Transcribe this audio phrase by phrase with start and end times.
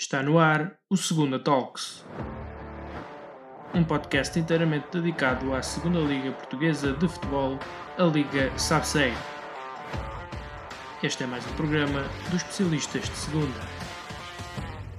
[0.00, 2.06] Está no ar o Segunda Talks,
[3.74, 7.58] um podcast inteiramente dedicado à Segunda Liga Portuguesa de Futebol,
[7.98, 9.14] a Liga SABSEG.
[11.02, 12.00] Este é mais um programa
[12.30, 13.79] dos especialistas de Segunda.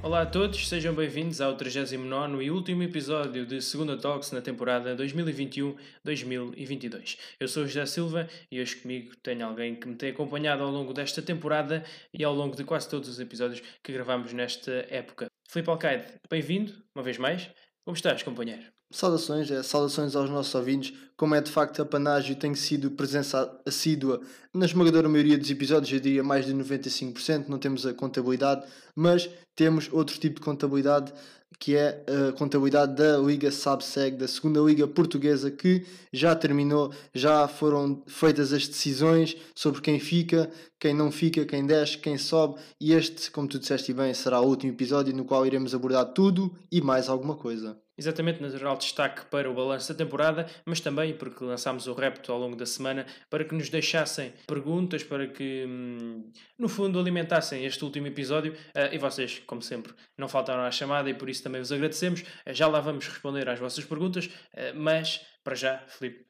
[0.04, 4.96] Olá a todos, sejam bem-vindos ao 39 e último episódio de Segunda Talks na temporada
[4.96, 7.20] 2021-2022.
[7.40, 10.92] Eu sou José Silva e hoje comigo tenho alguém que me tem acompanhado ao longo
[10.92, 15.28] desta temporada e ao longo de quase todos os episódios que gravamos nesta época.
[15.48, 17.48] Filipe Alcaide, bem-vindo, uma vez mais.
[17.84, 18.62] Como estás, companheiro?
[18.92, 20.94] Saudações, é, saudações aos nossos ouvintes.
[21.18, 24.22] Como é de facto a Panágio tem sido presença assídua
[24.54, 29.30] na esmagadora maioria dos episódios, eu diria mais de 95%, não temos a contabilidade, mas
[29.56, 31.12] temos outro tipo de contabilidade
[31.60, 37.48] que é a contabilidade da Liga Sabseg, da segunda Liga Portuguesa, que já terminou, já
[37.48, 42.94] foram feitas as decisões sobre quem fica, quem não fica, quem desce, quem sobe, e
[42.94, 46.82] este, como tu disseste bem, será o último episódio no qual iremos abordar tudo e
[46.82, 47.78] mais alguma coisa.
[48.02, 52.40] Exatamente, natural destaque para o balanço da temporada, mas também porque lançámos o repto ao
[52.40, 57.86] longo da semana para que nos deixassem perguntas, para que, hum, no fundo, alimentassem este
[57.86, 58.54] último episódio.
[58.54, 62.22] Uh, e vocês, como sempre, não faltaram à chamada e por isso também vos agradecemos.
[62.22, 66.24] Uh, já lá vamos responder às vossas perguntas, uh, mas para já, Filipe,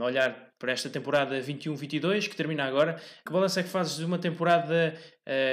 [0.00, 2.94] olhar para esta temporada 21-22, que termina agora,
[3.26, 4.96] que balanço é que fazes de uma temporada,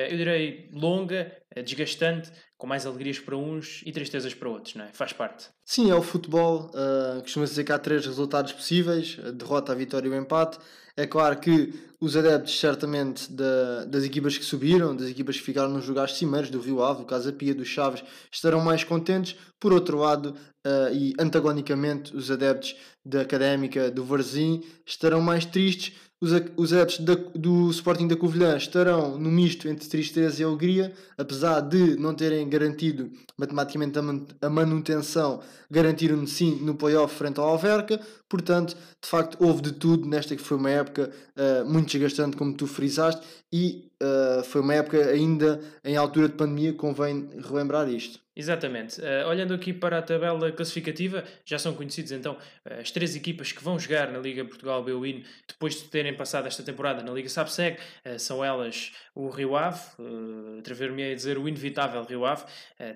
[0.07, 4.89] eu direi, longa, desgastante, com mais alegrias para uns e tristezas para outros, não é?
[4.93, 5.49] Faz parte.
[5.65, 6.71] Sim, é o futebol.
[6.73, 10.57] Uh, Costuma-se dizer que há três resultados possíveis: a derrota, a vitória e o empate.
[10.97, 15.69] É claro que os adeptos, certamente, da, das equipas que subiram, das equipas que ficaram
[15.69, 19.35] nos lugares cimeiros, do Rio Ave, do Casa Pia, do Chaves, estarão mais contentes.
[19.59, 20.29] Por outro lado,
[20.65, 25.93] uh, e antagonicamente, os adeptos da Académica, do Varzim, estarão mais tristes
[26.25, 30.91] os, os adeptos da, do Sporting da Covilhã estarão no misto entre tristeza e alegria,
[31.17, 33.99] apesar de não terem garantido matematicamente
[34.41, 37.99] a, manutenção, garantiram sim no playoff frente ao Alverca.
[38.27, 42.53] Portanto, de facto, houve de tudo nesta que foi uma época uh, muito desgastante, como
[42.53, 48.19] tu frisaste, e uh, foi uma época ainda em altura de pandemia, convém relembrar isto.
[48.35, 48.99] Exatamente.
[48.99, 53.63] Uh, olhando aqui para a tabela classificativa, já são conhecidos então as três equipas que
[53.63, 57.77] vão jogar na Liga Portugal B-Win depois de terem passado esta temporada na Liga Sabseg.
[58.17, 62.43] São elas o Rio Ave, uh, atrever-me a dizer o inevitável Rio Ave,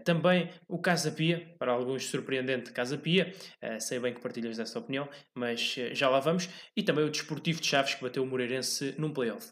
[0.03, 3.33] também o Casa Pia, para alguns surpreendente Casa Pia,
[3.79, 7.67] sei bem que partilhas dessa opinião, mas já lá vamos, e também o Desportivo de
[7.67, 9.51] Chaves que bateu o Moreirense num playoff.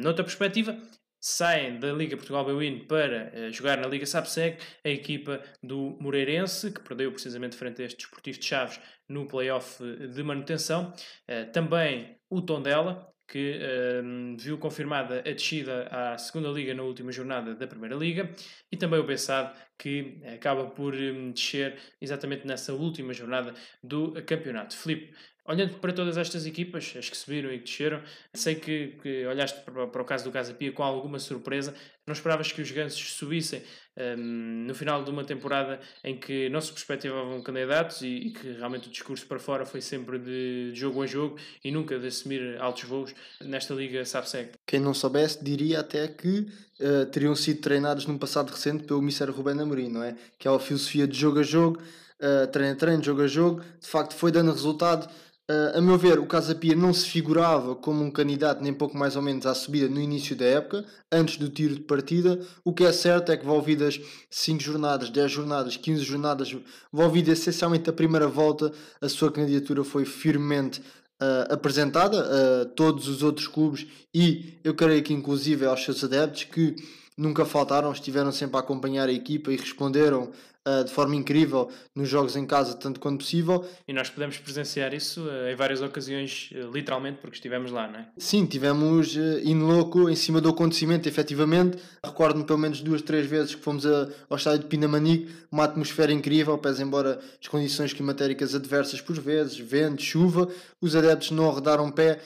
[0.00, 0.80] noutra perspectiva,
[1.20, 6.70] saem da Liga Portugal Bwin para uh, jogar na Liga Sapseg a equipa do Moreirense,
[6.70, 10.92] que perdeu precisamente frente a este Desportivo de Chaves no playoff de manutenção.
[11.28, 17.12] Uh, também o Tondela, que uh, viu confirmada a descida à segunda Liga na última
[17.12, 18.30] jornada da Primeira Liga,
[18.72, 24.74] e também o Bessade, que acaba por um, descer exatamente nessa última jornada do campeonato.
[24.74, 25.14] Filipe,
[25.48, 28.02] Olhando para todas estas equipas, as que subiram e que desceram,
[28.34, 31.74] sei que, que olhaste para, para, o caso do Casa Pia com alguma surpresa.
[32.06, 33.62] Não esperavas que os gansos subissem
[33.96, 38.52] um, no final de uma temporada em que não se perspectivavam candidatos e, e, que
[38.52, 42.60] realmente o discurso para fora foi sempre de, jogo a jogo e nunca de assumir
[42.60, 44.52] altos voos nesta liga SAPSEC.
[44.66, 46.46] Quem não soubesse diria até que
[46.78, 50.14] uh, teriam sido treinados num passado recente pelo Ministério Rubén Amorim, não é?
[50.38, 51.80] Que é a filosofia de jogo a jogo,
[52.20, 55.08] uh, treino a treino, jogo a jogo, de facto foi dando resultado
[55.50, 58.98] Uh, a meu ver, o Casa Pia não se figurava como um candidato nem pouco
[58.98, 62.38] mais ou menos à subida no início da época, antes do tiro de partida.
[62.62, 63.98] O que é certo é que envolvidas
[64.28, 66.54] 5 jornadas, 10 jornadas, 15 jornadas,
[66.92, 68.70] envolvida essencialmente a primeira volta,
[69.00, 70.82] a sua candidatura foi firmemente
[71.20, 76.44] uh, apresentada a todos os outros clubes e eu creio que inclusive aos seus adeptos
[76.44, 76.76] que
[77.18, 80.30] nunca faltaram, estiveram sempre a acompanhar a equipa e responderam
[80.66, 83.66] uh, de forma incrível nos jogos em casa, tanto quanto possível.
[83.88, 87.98] E nós podemos presenciar isso uh, em várias ocasiões, uh, literalmente, porque estivemos lá, não
[87.98, 88.08] é?
[88.16, 91.78] Sim, tivemos in loco, em cima do acontecimento, efetivamente.
[92.04, 96.12] Recordo-me pelo menos duas, três vezes que fomos a, ao estádio de Pinamanique, uma atmosfera
[96.12, 100.48] incrível, pese embora as condições climatéricas adversas por vezes, vento, chuva,
[100.80, 102.20] os adeptos não arredaram pé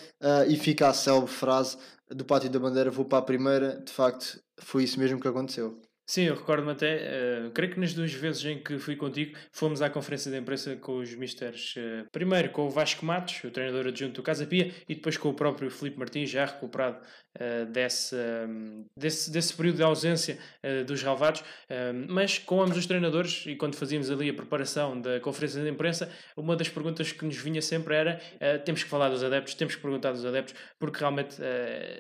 [0.49, 1.79] e fica a célebre frase
[2.11, 5.81] do Pátio da Bandeira, vou para a primeira, de facto foi isso mesmo que aconteceu.
[6.05, 9.81] Sim, eu recordo-me até, uh, creio que nas duas vezes em que fui contigo, fomos
[9.81, 13.87] à conferência de imprensa com os misters, uh, primeiro com o Vasco Matos, o treinador
[13.87, 17.01] adjunto do Casa Pia, e depois com o próprio Felipe Martins, já recuperado
[17.41, 20.39] uh, desse, um, desse, desse período de ausência
[20.87, 21.43] dos ralvados,
[22.09, 26.11] mas com ambos os treinadores, e quando fazíamos ali a preparação da conferência de imprensa,
[26.37, 28.21] uma das perguntas que nos vinha sempre era,
[28.65, 31.37] temos que falar dos adeptos, temos que perguntar dos adeptos, porque realmente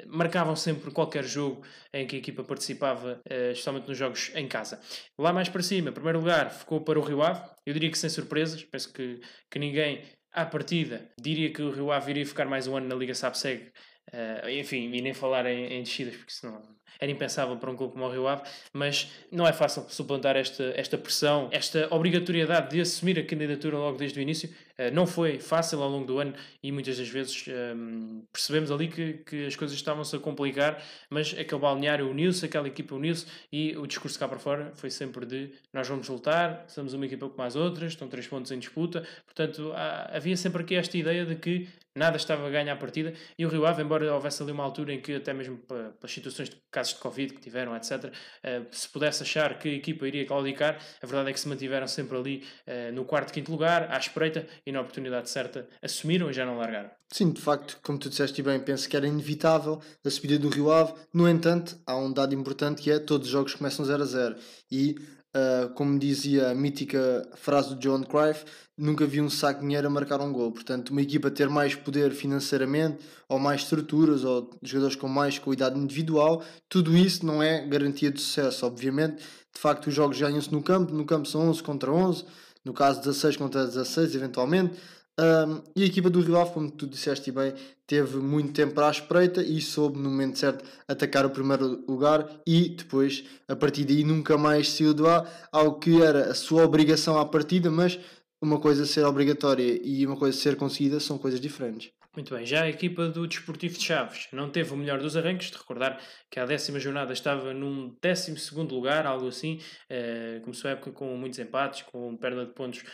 [0.06, 3.20] marcavam sempre qualquer jogo em que a equipa participava,
[3.50, 4.81] especialmente nos jogos em casa.
[5.19, 7.43] Lá mais para cima, primeiro lugar, ficou para o Rio Ave.
[7.67, 9.20] Eu diria que sem surpresas, penso que,
[9.50, 10.02] que ninguém
[10.32, 13.70] à partida diria que o Rio Ave iria ficar mais um ano na Liga SAPSEG.
[14.12, 16.61] Uh, enfim, e nem falar em, em descidas, porque senão
[17.03, 18.43] era impensável para um clube como o Rio Ave,
[18.73, 23.99] mas não é fácil suplantar esta, esta pressão, esta obrigatoriedade de assumir a candidatura logo
[23.99, 24.49] desde o início.
[24.79, 26.32] Uh, não foi fácil ao longo do ano
[26.62, 30.81] e muitas das vezes um, ehm, percebemos ali que, que as coisas estavam-se a complicar,
[31.11, 35.26] mas aquele balneário uniu-se, aquela equipa uniu-se e o discurso cá para fora foi sempre
[35.26, 39.06] de nós vamos lutar, somos uma equipa como as outras, estão três pontos em disputa,
[39.25, 43.12] portanto há, havia sempre aqui esta ideia de que nada estava a ganhar a partida
[43.39, 46.49] e o Rio Ave, embora houvesse ali uma altura em que até mesmo pelas situações
[46.49, 50.27] de casos de Covid que tiveram, etc., uh, se pudesse achar que a equipa iria
[50.27, 53.99] claudicar, a verdade é que se mantiveram sempre ali uh, no quarto, quinto lugar, à
[53.99, 56.91] espreita e na oportunidade certa assumiram e já não largaram.
[57.12, 60.71] Sim, de facto, como tu disseste bem, penso que era inevitável a subida do Rio
[60.73, 60.94] Ave.
[61.12, 64.37] No entanto, há um dado importante que é todos os jogos começam 0 a 0
[64.71, 64.97] e
[65.34, 68.44] Uh, como dizia a mítica frase do John Cruyff,
[68.76, 70.52] nunca vi um saco de dinheiro a marcar um gol.
[70.52, 72.99] Portanto, uma equipa ter mais poder financeiramente,
[73.29, 78.20] ou mais estruturas, ou jogadores com mais qualidade individual, tudo isso não é garantia de
[78.20, 78.67] sucesso.
[78.67, 79.23] Obviamente,
[79.55, 82.25] de facto, os jogos ganham-se no campo, no campo são 11 contra 11,
[82.64, 84.75] no caso 16 contra 16, eventualmente.
[85.20, 87.53] Um, e a equipa do Rio Ave, como tu disseste bem,
[87.87, 92.70] teve muito tempo à espreita e soube no momento certo atacar o primeiro lugar e
[92.70, 97.19] depois, a partir daí, nunca mais saiu do ar, ao que era a sua obrigação
[97.19, 97.99] à partida, mas
[98.41, 101.93] uma coisa ser obrigatória e uma coisa ser conseguida são coisas diferentes.
[102.15, 105.50] Muito bem, já a equipa do Desportivo de Chaves não teve o melhor dos arranques,
[105.50, 105.99] de recordar
[106.31, 109.58] que a décima jornada estava num décimo segundo lugar, algo assim,
[109.88, 112.85] eh, começou a época com muitos empates, com perda de pontos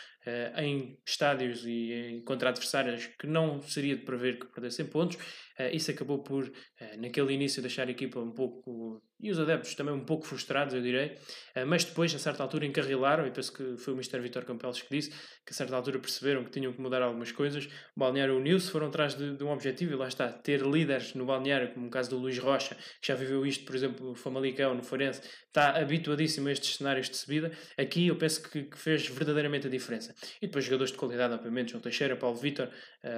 [0.57, 5.17] em estádios e contra adversários que não seria de prever que perdessem pontos,
[5.48, 9.75] eh, isso acabou por, eh, naquele início, deixar a equipa um pouco, e os adeptos
[9.75, 11.17] também um pouco frustrados, eu direi,
[11.53, 14.19] eh, mas depois, a certa altura, encarrilaram, e penso que foi o Mr.
[14.21, 17.65] Vitor Campelos que disse, que a certa altura perceberam que tinham que mudar algumas coisas.
[17.95, 21.25] O Balneário uniu-se, foram atrás de, de, um objetivo, e lá está, ter líderes no
[21.25, 24.73] Balneário, como o caso do Luís Rocha, que já viveu isto, por exemplo, no Famalicão,
[24.73, 27.51] no Forense, está habituadíssimo a estes cenários de subida.
[27.77, 30.15] Aqui eu penso que, que fez verdadeiramente a diferença.
[30.41, 32.69] E depois jogadores de qualidade, obviamente, João Teixeira, Paulo Vitor,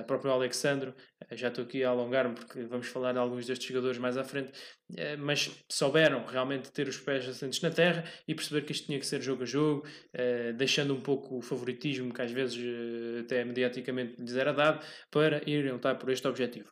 [0.06, 0.94] próprio Alexandre,
[1.31, 4.51] já estou aqui a alongar-me porque vamos falar de alguns destes jogadores mais à frente,
[4.51, 4.81] eh,
[5.20, 9.06] mas souberam realmente ter os pés assentes na terra e perceber que isto tinha que
[9.06, 13.44] ser jogo a jogo, eh, deixando um pouco o favoritismo que às vezes eh, até
[13.44, 16.70] mediaticamente lhes era dado, para irem lutar por este objetivo.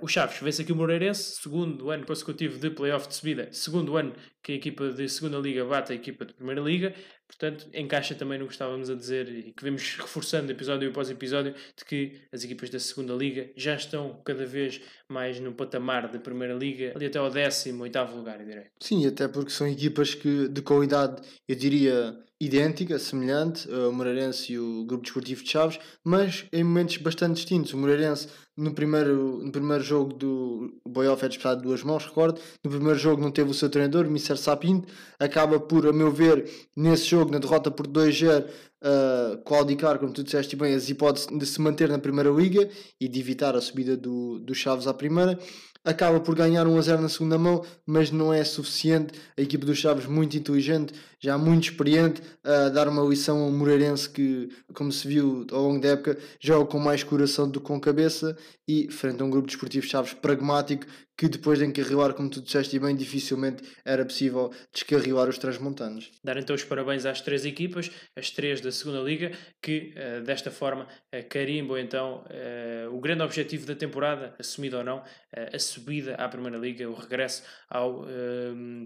[0.00, 4.14] O Chaves vence aqui o Moreirense, segundo ano consecutivo de playoff de subida, segundo ano
[4.42, 6.94] que a equipa de segunda liga bate a equipa de primeira liga,
[7.32, 11.54] Portanto, encaixa também no que estávamos a dizer e que vemos reforçando episódio após episódio
[11.76, 16.18] de que as equipas da segunda liga já estão cada vez mais no patamar da
[16.18, 18.64] primeira liga, ali até ao décimo, oitavo lugar, eu direi.
[18.80, 24.58] Sim, até porque são equipas que de qualidade, eu diria, idêntica, semelhante, o Moreirense e
[24.58, 27.72] o Grupo Desportivo de Chaves, mas em momentos bastante distintos.
[27.72, 32.40] O Moreirense, no primeiro, no primeiro jogo do Boyoff é disputado de duas mãos, recordo,
[32.64, 34.36] no primeiro jogo não teve o seu treinador, Mr.
[34.36, 34.88] Sapinto,
[35.20, 40.24] acaba por, a meu ver, nesse jogo, na derrota por 2-0, uh, claudicar, como tu
[40.24, 42.68] disseste bem, as hipóteses de se manter na primeira liga
[43.00, 45.38] e de evitar a subida do, do Chaves à primeira
[45.84, 49.12] acaba por ganhar 1 a 0 na segunda mão, mas não é suficiente.
[49.36, 54.08] A equipa dos Chaves, muito inteligente, já muito experiente, a dar uma lição ao Moreirense
[54.08, 57.80] que, como se viu ao longo da época, joga com mais coração do que com
[57.80, 60.86] cabeça e frente a um grupo desportivo Chaves pragmático
[61.22, 66.10] que depois de encarrilar, como tu disseste bem, dificilmente era possível descarrilar os transmontanos.
[66.24, 69.30] Dar então os parabéns às três equipas, as três da segunda Liga,
[69.62, 74.82] que uh, desta forma uh, carimbam então uh, o grande objetivo da temporada, assumido ou
[74.82, 78.04] não, a subida à Primeira Liga, o regresso ao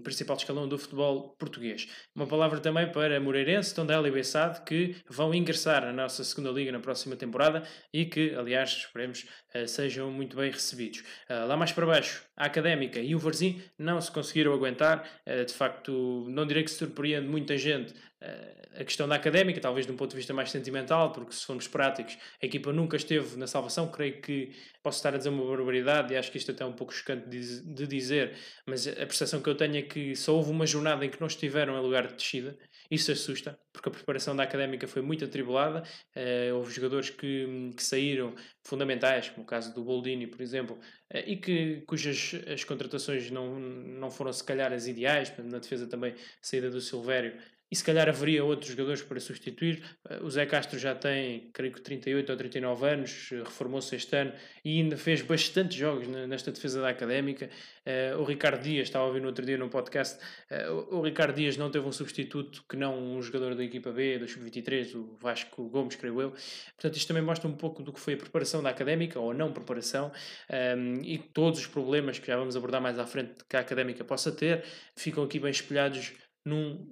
[0.01, 1.89] principal escalão do futebol português.
[2.15, 6.71] Uma palavra também para Moreirense, Tondela e Bessade, que vão ingressar na nossa segunda Liga
[6.71, 7.63] na próxima temporada
[7.93, 9.25] e que, aliás, esperemos,
[9.67, 11.03] sejam muito bem recebidos.
[11.29, 15.07] lá mais para baixo, a Académica e o Varzim não se conseguiram aguentar.
[15.25, 19.85] Eh, de facto, não direi que surpreende muita gente eh, a questão da Académica, talvez
[19.85, 23.35] de um ponto de vista mais sentimental, porque se formos práticos, a equipa nunca esteve
[23.37, 23.87] na salvação.
[23.89, 24.51] Creio que
[24.83, 27.27] posso estar a dizer uma barbaridade e acho que isto até é um pouco chocante
[27.27, 31.09] de dizer, mas a percepção que eu tenho é que só houve uma jornada em
[31.09, 32.57] que não estiveram em lugar de descida.
[32.89, 35.83] Isso assusta, porque a preparação da Académica foi muito atribulada.
[36.15, 40.77] Uh, houve jogadores que, que saíram fundamentais, como o caso do Boldini, por exemplo,
[41.13, 45.31] uh, e que, cujas as contratações não, não foram se calhar as ideais.
[45.37, 47.37] Na defesa também, a saída do Silvério
[47.69, 49.83] e se calhar haveria outros jogadores para substituir.
[50.09, 54.15] Uh, o Zé Castro já tem, creio que 38 ou 39 anos, uh, reformou-se este
[54.15, 54.33] ano
[54.63, 57.49] e ainda fez bastante jogos nesta defesa da Académica.
[57.85, 60.17] Uh, o Ricardo Dias, estava a ouvir no outro dia no podcast,
[60.91, 64.27] o, Ricardo Dias não teve um substituto que não um jogador da equipa B, do
[64.27, 66.31] Sub-23, o Vasco Gomes, creio eu.
[66.31, 69.51] Portanto, isto também mostra um pouco do que foi a preparação da Académica, ou não
[69.51, 70.11] preparação,
[70.77, 74.03] um, e todos os problemas que já vamos abordar mais à frente que a Académica
[74.03, 74.63] possa ter,
[74.95, 76.13] ficam aqui bem espelhados
[76.45, 76.89] num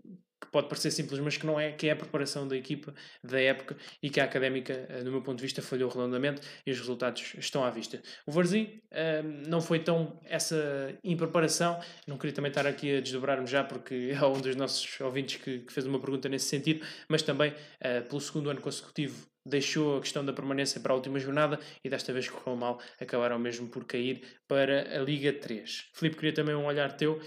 [0.56, 3.76] pode parecer simples, mas que não é, que é a preparação da equipa da época
[4.02, 7.36] e que a académica, eh, do meu ponto de vista, falhou redondamente e os resultados
[7.38, 8.02] estão à vista.
[8.26, 13.46] O Varzim ehm, não foi tão essa impreparação, não queria também estar aqui a desdobrar-me
[13.46, 17.52] já, porque é um dos nossos ouvintes que, fez uma pergunta nesse sentido, mas também
[17.52, 21.90] uh, pelo segundo ano consecutivo deixou a questão da permanência para a última jornada e
[21.90, 25.86] desta vez correu mal, acabaram mesmo por cair para a Liga 3.
[25.94, 27.22] Filipe, queria também um olhar teu uh,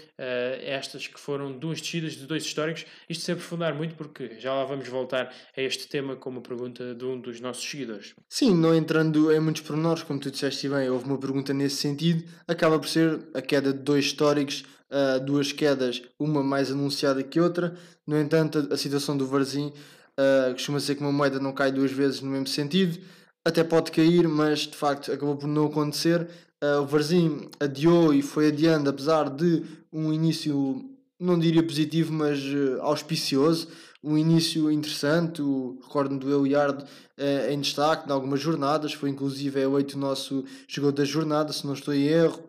[0.63, 4.65] estas que foram duas descidas de dois históricos, isto se aprofundar muito porque já lá
[4.65, 8.13] vamos voltar a este tema com uma pergunta de um dos nossos seguidores.
[8.27, 12.23] Sim, não entrando em muitos pormenores, como tu disseste bem, houve uma pergunta nesse sentido,
[12.47, 17.39] acaba por ser a queda de dois históricos, uh, duas quedas, uma mais anunciada que
[17.39, 19.71] outra, no entanto a, a situação do Varzim
[20.19, 22.99] Uh, costuma ser que uma moeda não cai duas vezes no mesmo sentido.
[23.45, 26.27] Até pode cair, mas de facto acabou por não acontecer.
[26.61, 30.83] Uh, o Varzim adiou e foi adiando, apesar de um início,
[31.17, 33.69] não diria positivo, mas uh, auspicioso.
[34.03, 35.41] Um início interessante.
[35.81, 38.91] Recordo-me do Euiard uh, em destaque em algumas jornadas.
[38.91, 42.48] Foi inclusive é oito o nosso jogador da jornada, se não estou em erro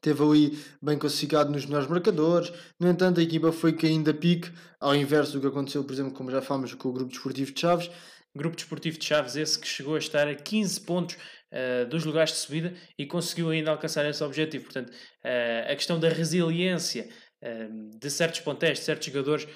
[0.00, 2.52] teve ali bem classificado nos melhores marcadores.
[2.78, 6.12] No entanto, a equipa foi caindo a pique, ao inverso do que aconteceu, por exemplo,
[6.12, 7.90] como já falamos, com o Grupo Desportivo de Chaves.
[8.34, 12.32] Grupo Desportivo de Chaves, esse que chegou a estar a 15 pontos uh, dos lugares
[12.32, 14.64] de subida e conseguiu ainda alcançar esse objetivo.
[14.64, 17.08] Portanto, uh, a questão da resiliência
[17.98, 19.48] de certos pontéis, de certos jogadores,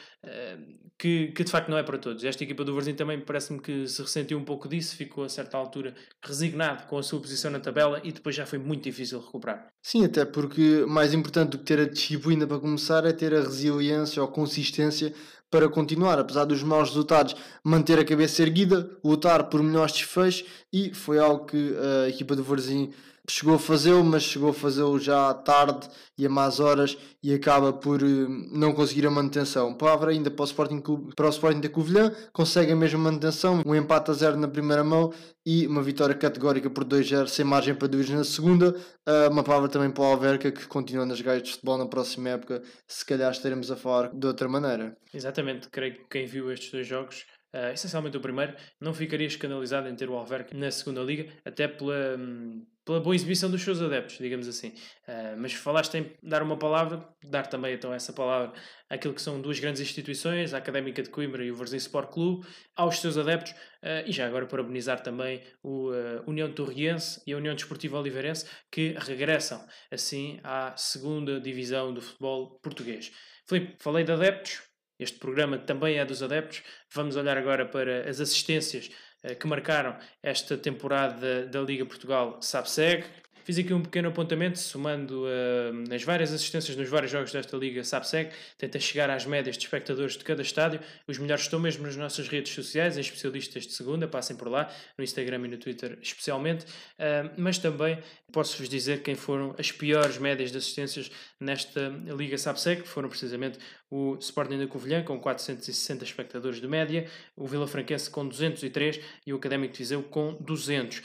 [0.98, 2.24] que, que de facto não é para todos.
[2.24, 5.56] Esta equipa do Varzim também parece-me que se ressentiu um pouco disso, ficou a certa
[5.56, 9.68] altura resignado com a sua posição na tabela e depois já foi muito difícil recuperar.
[9.82, 13.40] Sim, até porque mais importante do que ter a disciplina para começar é ter a
[13.40, 15.12] resiliência ou consistência
[15.50, 20.92] para continuar, apesar dos maus resultados, manter a cabeça erguida, lutar por melhores desfechos e
[20.92, 21.74] foi algo que
[22.04, 22.92] a equipa do Varzim
[23.28, 27.72] chegou a fazê-lo, mas chegou a fazê-lo já tarde e a más horas e acaba
[27.72, 29.74] por uh, não conseguir a manutenção.
[29.74, 30.82] Palavra ainda para o Sporting,
[31.16, 34.84] para o Sporting da Covilhã, consegue a mesma manutenção, um empate a zero na primeira
[34.84, 35.12] mão
[35.44, 38.70] e uma vitória categórica por 2-0 sem margem para dúvidas na segunda.
[39.06, 42.30] Uh, uma palavra também para o Alverca que continua nas gaias de futebol na próxima
[42.30, 44.96] época, se calhar estaremos a falar de outra maneira.
[45.12, 47.24] Exatamente, creio que quem viu estes dois jogos
[47.54, 51.68] Uh, essencialmente o primeiro, não ficaria escandalizado em ter o Alverca na segunda liga, até
[51.68, 54.70] pela, hum, pela boa exibição dos seus adeptos, digamos assim.
[55.06, 58.52] Uh, mas falaste em dar uma palavra, dar também então essa palavra
[58.90, 62.44] àquilo que são duas grandes instituições, a Académica de Coimbra e o Varzim Sport Clube,
[62.74, 67.36] aos seus adeptos, uh, e já agora parabenizar também o uh, União Torriense e a
[67.36, 73.12] União Desportiva Oliveirense, que regressam assim à segunda divisão do futebol português.
[73.46, 74.60] Filipe, falei de adeptos,
[74.98, 76.62] este programa também é dos adeptos.
[76.92, 78.90] Vamos olhar agora para as assistências
[79.22, 83.04] eh, que marcaram esta temporada da Liga Portugal SAPSEG.
[83.44, 87.84] Fiz aqui um pequeno apontamento, somando uh, as várias assistências nos vários jogos desta Liga
[87.84, 90.80] SAPSEG, tenta chegar às médias de espectadores de cada estádio.
[91.06, 94.72] Os melhores estão mesmo nas nossas redes sociais, em especialistas de segunda, passem por lá,
[94.96, 96.64] no Instagram e no Twitter especialmente.
[96.64, 97.98] Uh, mas também
[98.32, 103.58] posso-vos dizer quem foram as piores médias de assistências nesta Liga SAPSEG, que foram precisamente
[103.90, 109.32] o Sporting da Covilhã com 460 espectadores de média, o Vila Franquense com 203 e
[109.32, 110.98] o Académico de Viseu com 200.
[110.98, 111.02] Uh,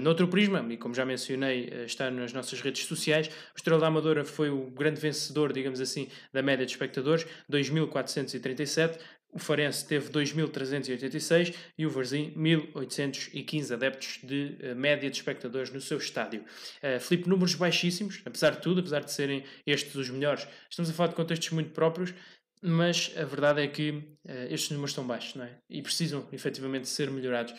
[0.00, 4.24] noutro prisma, e como já mencionei, está nas nossas redes sociais, o Estrela da Amadora
[4.24, 8.98] foi o grande vencedor, digamos assim, da média de espectadores, 2.437,
[9.32, 15.80] o Farense teve 2.386 e o Varzim 1.815 adeptos de uh, média de espectadores no
[15.80, 16.44] seu estádio.
[16.82, 20.46] Uh, Filipe, números baixíssimos, apesar de tudo, apesar de serem estes os melhores.
[20.68, 22.12] Estamos a falar de contextos muito próprios,
[22.60, 25.56] mas a verdade é que uh, estes números estão baixos, não é?
[25.68, 27.54] E precisam efetivamente ser melhorados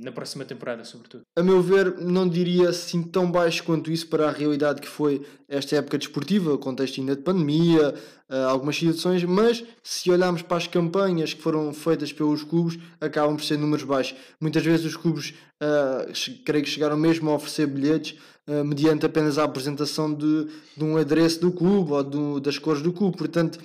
[0.00, 1.22] na próxima temporada, sobretudo.
[1.36, 5.24] A meu ver, não diria assim tão baixo quanto isso para a realidade que foi
[5.48, 7.94] esta época desportiva, contexto ainda de pandemia,
[8.30, 13.36] uh, algumas situações, mas se olharmos para as campanhas que foram feitas pelos clubes, acabam
[13.36, 14.16] por ser números baixos.
[14.40, 16.10] Muitas vezes os clubes, uh,
[16.44, 20.96] creio que chegaram mesmo a oferecer bilhetes uh, mediante apenas a apresentação de, de um
[20.96, 23.58] adereço do clube ou do, das cores do clube, portanto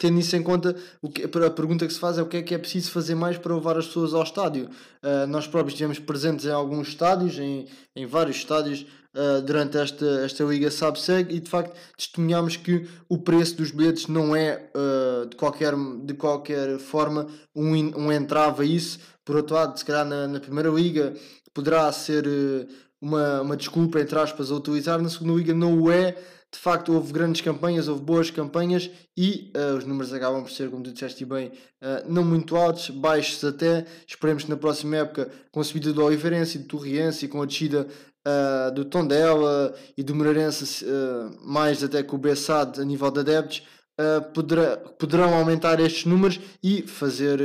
[0.00, 2.42] tendo isso em conta, o que, a pergunta que se faz é o que é
[2.42, 4.68] que é preciso fazer mais para levar as pessoas ao estádio.
[5.02, 10.06] Uh, nós próprios estivemos presentes em alguns estádios, em, em vários estádios, uh, durante esta,
[10.24, 15.26] esta Liga Sabseg e de facto testemunhamos que o preço dos bilhetes não é uh,
[15.26, 15.74] de, qualquer,
[16.04, 18.98] de qualquer forma um, um entrave a isso.
[19.24, 21.14] Por outro lado, se calhar na, na Primeira Liga
[21.52, 22.26] poderá ser
[23.00, 26.16] uma, uma desculpa, entre aspas, a utilizar, na Segunda Liga não o é
[26.52, 30.70] de facto houve grandes campanhas, houve boas campanhas e uh, os números acabam por ser,
[30.70, 33.84] como tu disseste bem, uh, não muito altos, baixos até.
[34.06, 37.42] Esperemos que na próxima época, com a subida do Oliveirense e do Torriense e com
[37.42, 37.86] a descida
[38.26, 40.84] uh, do Tondela e do Moreirense,
[41.42, 43.62] mais até com o Bessade a nível de adeptos,
[44.34, 47.40] poderá, poderão aumentar estes números e fazer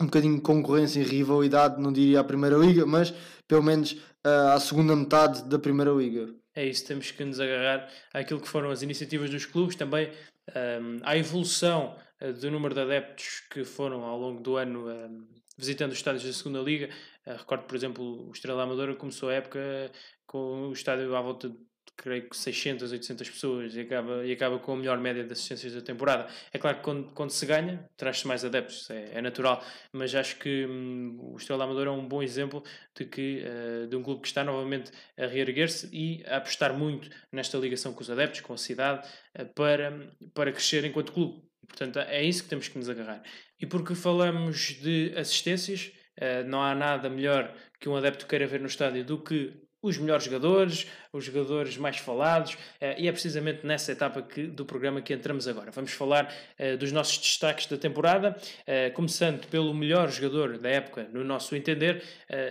[0.00, 3.14] um bocadinho de concorrência e rivalidade, não diria à Primeira Liga, mas
[3.46, 8.40] pelo menos à segunda metade da Primeira Liga é isso, temos que nos agarrar àquilo
[8.40, 10.10] que foram as iniciativas dos clubes, também
[10.54, 15.26] um, à evolução uh, do número de adeptos que foram ao longo do ano um,
[15.58, 16.88] visitando os estádios da segunda Liga.
[17.26, 19.90] Uh, recordo, por exemplo, o Estrela Amadora começou a época
[20.26, 21.56] com o estádio à volta de
[21.96, 25.72] creio que 600, 800 pessoas e acaba, e acaba com a melhor média de assistências
[25.74, 26.28] da temporada.
[26.52, 30.36] É claro que quando, quando se ganha, traz-se mais adeptos, é, é, natural, mas acho
[30.36, 32.62] que hum, o Estrela Amador é um bom exemplo
[32.94, 37.08] de, que, uh, de um clube que está novamente a reerguer-se e a apostar muito
[37.32, 39.06] nesta ligação com os adeptos, com a cidade,
[39.38, 41.42] uh, para, para crescer enquanto clube.
[41.66, 43.22] portanto, é isso que temos que nos agarrar.
[43.60, 48.60] E porque falamos de assistências, uh, não há nada melhor que um adepto queira ver
[48.60, 53.66] no estádio do que os melhores jogadores, os jogadores mais falados, uh, e é precisamente
[53.66, 55.70] nessa etapa que, do programa que entramos agora.
[55.70, 61.06] Vamos falar uh, dos nossos destaques da temporada, uh, começando pelo melhor jogador da época,
[61.12, 62.02] no nosso entender.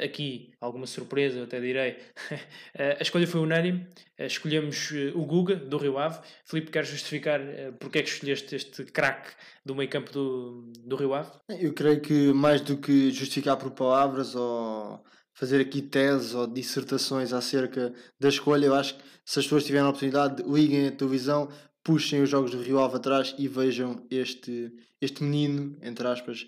[0.03, 1.97] aqui, alguma surpresa, eu até direi.
[2.99, 3.87] a escolha foi unânime.
[4.19, 6.19] escolhemos o Guga, do Rio Ave.
[6.45, 7.41] Filipe, quer justificar
[7.79, 9.31] porque é que escolheste este craque
[9.65, 11.31] do meio campo do, do Rio Ave?
[11.49, 17.33] Eu creio que mais do que justificar por palavras ou fazer aqui teses ou dissertações
[17.33, 18.67] acerca da escolha.
[18.67, 21.49] Eu acho que se as pessoas tiverem a oportunidade, liguem a televisão,
[21.83, 24.71] puxem os jogos do Rio Ave atrás e vejam este,
[25.01, 26.47] este menino, entre aspas,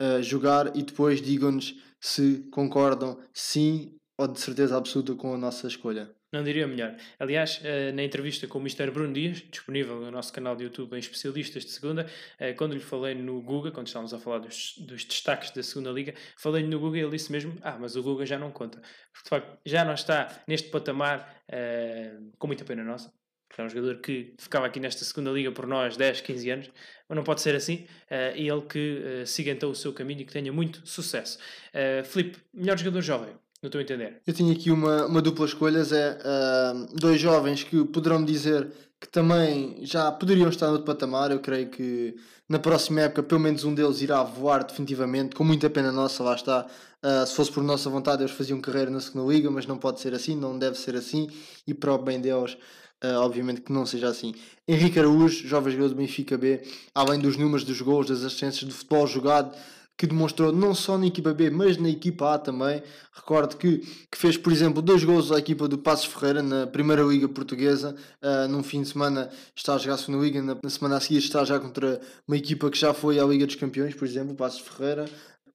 [0.00, 5.66] uh, jogar e depois digam-nos se concordam sim ou de certeza absoluta com a nossa
[5.66, 6.14] escolha.
[6.34, 6.96] Não diria melhor.
[7.20, 8.90] Aliás, eh, na entrevista com o Mr.
[8.90, 12.10] Bruno Dias, disponível no nosso canal de YouTube em especialistas de segunda,
[12.40, 15.92] eh, quando lhe falei no Guga, quando estávamos a falar dos, dos destaques da segunda
[15.92, 18.80] liga, falei-lhe no Guga e ele disse mesmo: Ah, mas o Guga já não conta.
[19.12, 23.12] Porque de facto já não está neste patamar, uh, com muita pena nossa.
[23.48, 26.70] Porque é um jogador que ficava aqui nesta segunda liga por nós 10, 15 anos,
[27.08, 27.86] mas não pode ser assim.
[28.34, 31.38] E ele que siga então o seu caminho e que tenha muito sucesso.
[31.68, 34.20] Uh, Filipe, melhor jogador jovem, não estou entender.
[34.26, 38.68] Eu tinha aqui uma, uma dupla escolhas, é uh, dois jovens que poderão dizer
[39.00, 41.30] que também já poderiam estar no patamar.
[41.30, 42.14] Eu creio que
[42.46, 46.34] na próxima época pelo menos um deles irá voar definitivamente, com muita pena nossa, lá
[46.34, 46.66] está.
[47.02, 50.00] Uh, se fosse por nossa vontade eles faziam carreira na segunda liga, mas não pode
[50.00, 51.28] ser assim, não deve ser assim,
[51.66, 52.56] e para o bem deles
[53.02, 54.34] Uh, obviamente que não seja assim.
[54.66, 56.62] Henrique Araújo, jovem jogador do Benfica B,
[56.94, 59.54] além dos números dos gols, das assistências, do futebol jogado,
[59.96, 62.82] que demonstrou não só na equipa B, mas na equipa A também.
[63.12, 63.78] Recordo que,
[64.10, 67.94] que fez, por exemplo, dois gols à equipa do Passos Ferreira na Primeira Liga Portuguesa.
[68.20, 71.00] Uh, num fim de semana está a jogar a Segunda Liga, na, na, semana a
[71.00, 74.32] seguir está já contra uma equipa que já foi à Liga dos Campeões, por exemplo,
[74.32, 75.04] o Passos Ferreira.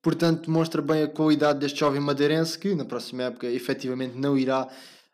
[0.01, 4.69] Portanto, demonstra bem a qualidade deste jovem madeirense que na próxima época efetivamente não irá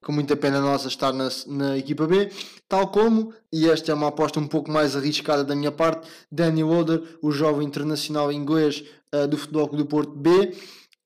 [0.05, 2.29] com muita pena nossa estar na, na equipa B,
[2.69, 6.69] tal como, e esta é uma aposta um pouco mais arriscada da minha parte, Daniel
[6.69, 10.53] Oder, o jovem internacional inglês uh, do Futebol Clube do Porto B,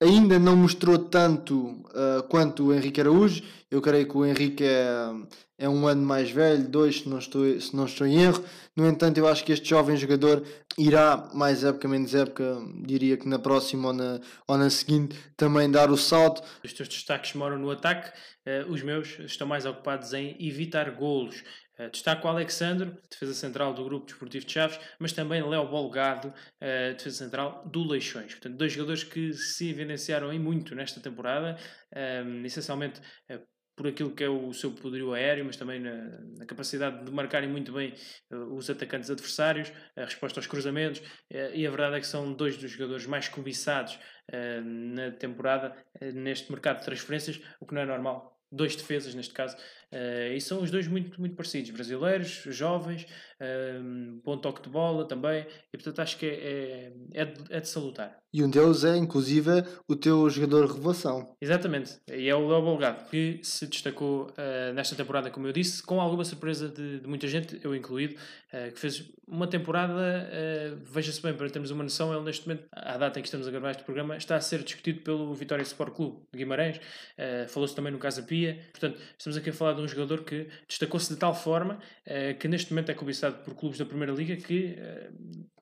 [0.02, 3.42] ainda não mostrou tanto uh, quanto o Henrique Araújo.
[3.70, 4.88] Eu creio que o Henrique é,
[5.56, 8.44] é um ano mais velho, dois, se não, estou, se não estou em erro.
[8.74, 10.42] No entanto, eu acho que este jovem jogador
[10.76, 15.70] irá, mais época, menos época, diria que na próxima ou na, ou na seguinte, também
[15.70, 16.42] dar o salto.
[16.64, 18.10] Os teus destaques moram no ataque,
[18.46, 21.44] uh, os meus estão mais ocupados em evitar golos.
[21.78, 26.28] Uh, destaco o Alexandre, defesa central do Grupo Desportivo de Chaves, mas também Léo Bolgado,
[26.28, 28.32] uh, defesa central do Leixões.
[28.32, 31.56] Portanto, dois jogadores que se evidenciaram em muito nesta temporada,
[32.24, 33.00] um, essencialmente
[33.80, 37.48] por aquilo que é o seu poderio aéreo, mas também na, na capacidade de marcarem
[37.48, 37.94] muito bem
[38.30, 42.30] uh, os atacantes adversários, a resposta aos cruzamentos, uh, e a verdade é que são
[42.30, 45.74] dois dos jogadores mais cobiçados uh, na temporada
[46.12, 48.38] neste mercado de transferências, o que não é normal.
[48.52, 49.56] Dois defesas, neste caso,
[49.92, 53.06] Uh, e são os dois muito, muito parecidos, brasileiros, jovens,
[53.40, 57.64] um, bom toque de bola também, e portanto acho que é, é, é, de, é
[57.64, 58.20] salutar.
[58.32, 61.34] E um deles é, inclusive, o teu jogador de revelação.
[61.40, 65.82] Exatamente, e é o Léo Bolgado, que se destacou uh, nesta temporada, como eu disse,
[65.82, 70.28] com alguma surpresa de, de muita gente, eu incluído, uh, que fez uma temporada,
[70.82, 73.50] veja-se bem, para termos uma noção, ele neste momento, à data em que estamos a
[73.52, 76.80] gravar este programa, está a ser discutido pelo Vitória Sport Clube de Guimarães,
[77.46, 81.12] falou-se também no Casa Pia, portanto, estamos aqui a falar de um jogador que destacou-se
[81.12, 81.78] de tal forma
[82.38, 84.76] que neste momento é cobiçado por clubes da Primeira Liga que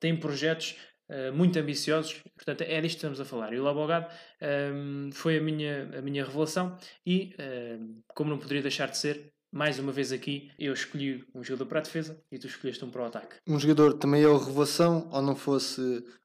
[0.00, 0.76] têm projetos
[1.11, 3.54] Uh, muito ambiciosos, portanto é disto que estamos a falar.
[3.54, 4.04] E o Labogado
[4.42, 6.76] um, ehm, foi a minha, a minha revelação
[7.07, 11.42] e, uh, como não poderia deixar de ser, mais uma vez aqui eu escolhi um
[11.42, 13.37] jogador para a defesa e tu escolheste um para o ataque.
[13.46, 15.81] Um jogador também é o revelação, ou não fosse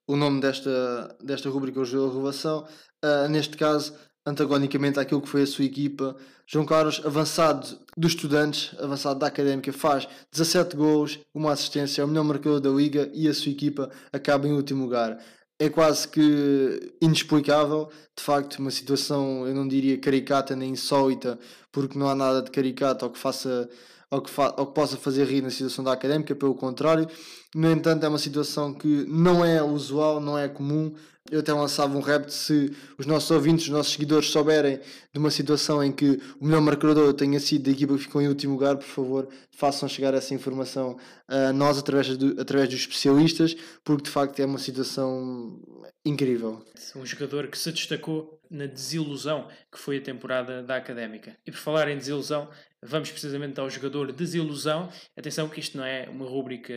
[0.06, 2.68] o nome desta, desta rubrica o jogador revelação,
[3.06, 6.16] uh, neste caso antagonicamente àquilo que foi a sua equipa.
[6.46, 12.08] João Carlos, avançado dos estudantes, avançado da académica, faz 17 gols, uma assistência, é o
[12.08, 15.20] melhor marcador da liga e a sua equipa acaba em último lugar.
[15.60, 21.40] É quase que inexplicável, de facto, uma situação, eu não diria caricata nem insólita,
[21.72, 23.70] porque não há nada de caricata ou que faça
[24.14, 27.08] ou que, fa ou que possa fazer rir na situação da académica, pelo contrário.
[27.56, 30.94] No entanto, é uma situação que não é usual, não é comum,
[31.32, 34.80] eu até lançava um rap se os nossos ouvintes, os nossos seguidores souberem
[35.12, 38.28] de uma situação em que o melhor marcador tenha sido da equipa que ficou em
[38.28, 43.56] último lugar, por favor, façam chegar essa informação a nós através, do, através dos especialistas,
[43.84, 45.62] porque de facto é uma situação
[46.06, 46.62] incrível.
[46.96, 51.38] Um jogador que se destacou na desilusão que foi a temporada da Académica.
[51.46, 52.50] E por falar em desilusão,
[52.82, 54.90] vamos precisamente ao jogador desilusão.
[55.18, 56.74] Atenção que isto não é uma rúbrica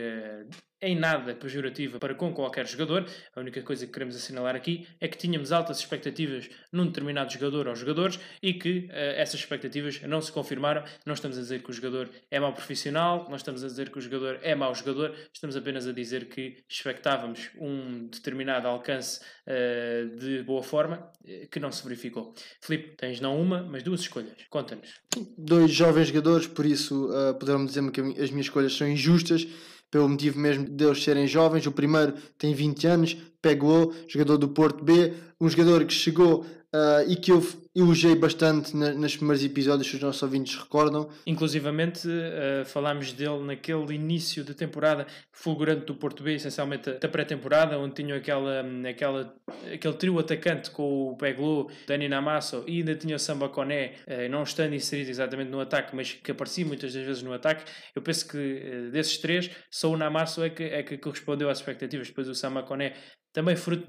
[0.81, 3.05] em nada pejorativa para com qualquer jogador.
[3.35, 7.67] A única coisa que queremos assinalar aqui é que tínhamos altas expectativas num determinado jogador
[7.67, 10.83] ou jogadores e que uh, essas expectativas não se confirmaram.
[11.05, 13.97] Não estamos a dizer que o jogador é mau profissional, não estamos a dizer que
[13.97, 20.15] o jogador é mau jogador, estamos apenas a dizer que expectávamos um determinado alcance uh,
[20.17, 22.33] de boa forma uh, que não se verificou.
[22.61, 24.33] Filipe, tens não uma, mas duas escolhas.
[24.49, 24.89] Conta-nos.
[25.37, 29.47] Dois jovens jogadores, por isso uh, poderão dizer-me que as minhas escolhas são injustas
[29.89, 31.65] pelo motivo mesmo de eles serem jovens.
[31.65, 37.09] O primeiro tem 20 anos, Pegou, jogador do Porto B, um jogador que chegou uh,
[37.09, 37.43] e que eu
[37.77, 41.07] elogiei bastante na, nos primeiros episódios, se os nossos ouvintes recordam.
[41.27, 47.77] Inclusivamente uh, falámos dele naquele início de temporada fulgurante do Porto B, essencialmente da pré-temporada,
[47.77, 49.35] onde tinham aquela, aquela,
[49.71, 54.27] aquele trio atacante com o Peglo, Dani Namasso e ainda tinha o Samba Coné, uh,
[54.29, 57.63] não estando inserido exatamente no ataque, mas que aparecia muitas das vezes no ataque.
[57.95, 61.59] Eu penso que uh, desses três, só o Namasso é que, é que correspondeu às
[61.59, 62.93] expectativas, depois o Samba Coné
[63.37, 63.85] também fruto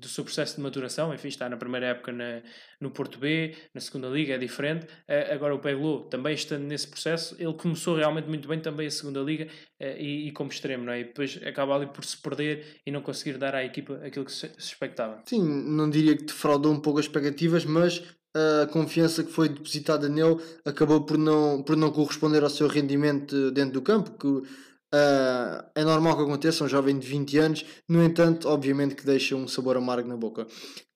[0.00, 2.42] do seu processo de maturação, enfim, está na primeira época na,
[2.80, 6.88] no Porto B, na segunda liga é diferente, uh, agora o Peglo também estando nesse
[6.88, 10.84] processo, ele começou realmente muito bem também a segunda liga uh, e, e, como extremo,
[10.84, 10.98] não é?
[10.98, 14.32] E depois acaba ali por se perder e não conseguir dar à equipa aquilo que
[14.32, 15.22] se, se expectava.
[15.26, 18.02] Sim, não diria que defraudou um pouco as expectativas, mas
[18.34, 23.52] a confiança que foi depositada nele acabou por não, por não corresponder ao seu rendimento
[23.52, 24.48] dentro do campo, que
[24.94, 29.34] Uh, é normal que aconteça, um jovem de 20 anos, no entanto, obviamente que deixa
[29.34, 30.46] um sabor amargo na boca.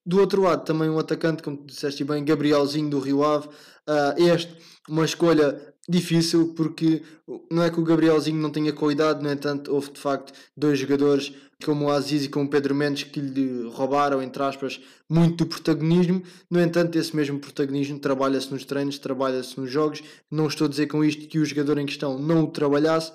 [0.05, 3.49] Do outro lado, também um atacante, como disseste bem, Gabrielzinho do Rio Ave.
[3.49, 4.55] Uh, este,
[4.89, 7.03] uma escolha difícil, porque
[7.51, 11.33] não é que o Gabrielzinho não tenha qualidade, no entanto, houve de facto dois jogadores,
[11.65, 15.47] como o Aziz e como o Pedro Mendes, que lhe roubaram, entre aspas, muito do
[15.47, 16.23] protagonismo.
[16.51, 20.03] No entanto, esse mesmo protagonismo trabalha-se nos treinos, trabalha-se nos jogos.
[20.31, 23.13] Não estou a dizer com isto que o jogador em questão não o trabalhasse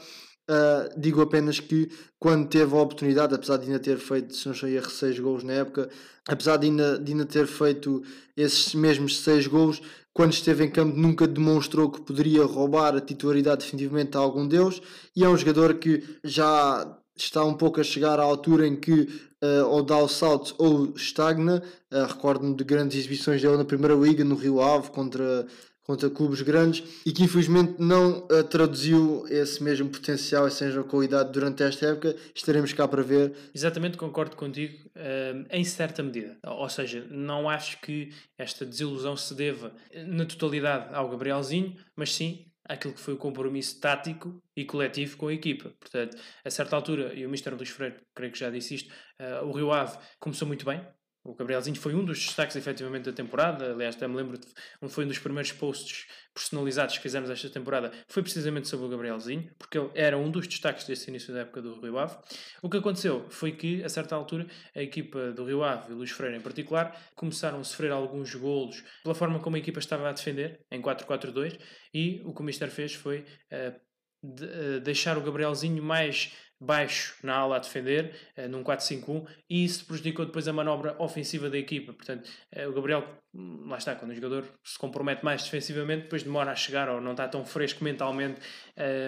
[0.52, 4.54] Uh, digo apenas que quando teve a oportunidade, apesar de ainda ter feito, se não
[4.54, 5.90] sei, erro, 6 gols na época,
[6.28, 8.04] apesar de ainda, de ainda ter feito
[8.36, 9.82] esses mesmos 6 gols,
[10.14, 14.82] quando esteve em campo nunca demonstrou que poderia roubar a titularidade definitivamente a algum deles
[15.16, 19.08] e é um jogador que já está um pouco a chegar à altura em que
[19.42, 21.64] uh, ou dá o salto ou estagna.
[21.92, 25.46] Uh, Recordo-me de grandes exibições dele na Primeira Liga, no Rio Ave, contra
[25.84, 31.32] contra clubes grandes e que infelizmente não uh, traduziu esse mesmo potencial, essa mesma qualidade
[31.32, 32.16] durante esta época.
[32.36, 33.34] Estaremos cá para ver.
[33.54, 36.38] Exatamente, concordo contigo, uh, em certa medida.
[36.46, 39.74] Ou seja, não acho que esta desilusão se deva
[40.08, 45.28] na totalidade ao Gabrielzinho, mas sim àquilo que foi o compromisso tático e coletivo com
[45.28, 45.74] a equipa.
[45.80, 47.52] Portanto, a certa altura, e o Mr.
[47.52, 50.82] Luís Freire, creio que já disse isto, uh, o Rio Ave começou muito bem,
[51.24, 53.74] O Gabrielzinho foi um dos destaques, efetivamente, da temporada.
[53.74, 54.48] Aliás, até me lembro, de,
[54.90, 57.92] foi um dos primeiros posts personalizados que fizemos esta temporada.
[58.08, 61.62] Foi precisamente sobre o Gabrielzinho, porque ele era um dos destaques deste início da época
[61.62, 62.18] do Rio Ave.
[62.64, 66.10] O que aconteceu foi que, a certa altura, a equipa do Rio Ave e Luís
[66.10, 70.12] Freire em particular começaram a sofrer alguns golos pela forma como a equipa estava a
[70.12, 71.60] defender, em 4-4-2,
[71.94, 73.80] e o que o Mister fez foi uh,
[74.24, 76.32] de, uh, deixar o Gabrielzinho mais
[76.62, 81.50] baixo na ala a defender, uh, num 4-5-1, e isso prejudicou depois a manobra ofensiva
[81.50, 81.92] da equipa.
[81.92, 86.22] Portanto, uh, o Gabriel, hum, lá está, quando o jogador se compromete mais defensivamente, depois
[86.22, 88.40] demora a chegar ou não está tão fresco mentalmente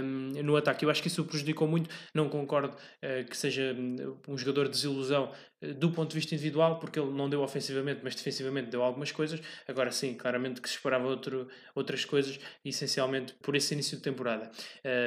[0.03, 0.83] um, no ataque.
[0.83, 1.89] Eu acho que isso o prejudicou muito.
[2.13, 5.31] Não concordo uh, que seja hum, um jogador de desilusão
[5.77, 9.39] do ponto de vista individual, porque ele não deu ofensivamente, mas defensivamente deu algumas coisas.
[9.67, 14.51] Agora sim, claramente que se esperava outro, outras coisas, essencialmente por esse início de temporada.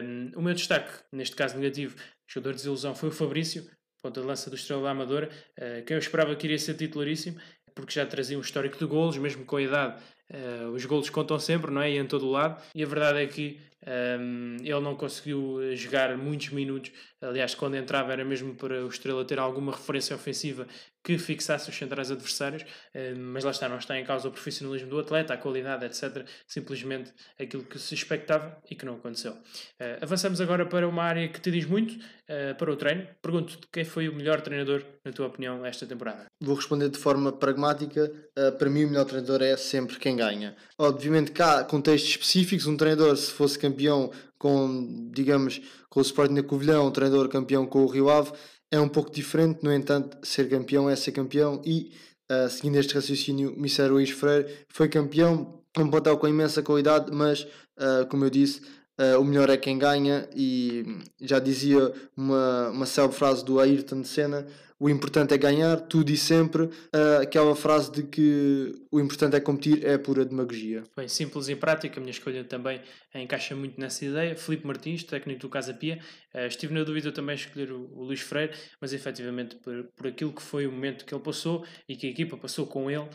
[0.02, 3.68] Um, o meu destaque, neste caso negativo, jogador de desilusão foi o Fabrício,
[4.02, 7.38] ponta de lança do Estrela Amadora, uh, quem eu esperava que iria ser titularíssimo,
[7.74, 11.38] porque já trazia um histórico de golos, mesmo com a idade, uh, os golos contam
[11.38, 11.90] sempre, não é?
[11.90, 12.62] E em todo o lado.
[12.74, 16.90] E a verdade é que um, ele não conseguiu jogar muitos minutos.
[17.26, 20.66] Aliás, quando entrava era mesmo para o Estrela ter alguma referência ofensiva
[21.02, 24.90] que fixasse os centrais adversários, um, mas lá está, não está em causa o profissionalismo
[24.90, 26.26] do atleta, a qualidade, etc.
[26.48, 29.32] Simplesmente aquilo que se expectava e que não aconteceu.
[29.32, 33.06] Uh, avançamos agora para uma área que te diz muito, uh, para o treino.
[33.22, 36.26] Pergunto-te quem foi o melhor treinador, na tua opinião, esta temporada?
[36.40, 38.12] Vou responder de forma pragmática.
[38.58, 40.54] Para mim, o melhor treinador é sempre quem ganha.
[40.76, 46.42] Obviamente há contextos específicos, um treinador, se fosse campeão com, digamos, com o Sporting da
[46.42, 48.32] Covilhão, um treinador campeão com o Rio Ave,
[48.70, 51.92] é um pouco diferente, no entanto, ser campeão é ser campeão e,
[52.30, 57.42] uh, seguindo este raciocínio, Mister Luís Freire foi campeão, um plantel com imensa qualidade, mas,
[57.42, 58.60] uh, como eu disse,
[58.98, 60.84] uh, o melhor é quem ganha e
[61.20, 64.46] já dizia uma, uma célebre frase do Ayrton Senna,
[64.78, 66.64] o importante é ganhar, tudo e sempre.
[66.64, 70.82] Uh, aquela frase de que o importante é competir é pura demagogia.
[70.96, 72.80] Bem, simples e prática, a minha escolha também
[73.14, 74.36] encaixa muito nessa ideia.
[74.36, 75.98] Felipe Martins, técnico do Casa Pia.
[76.34, 80.32] Uh, estive na dúvida também escolher o, o Luís Freire, mas efetivamente por, por aquilo
[80.32, 83.08] que foi o momento que ele passou e que a equipa passou com ele, uh,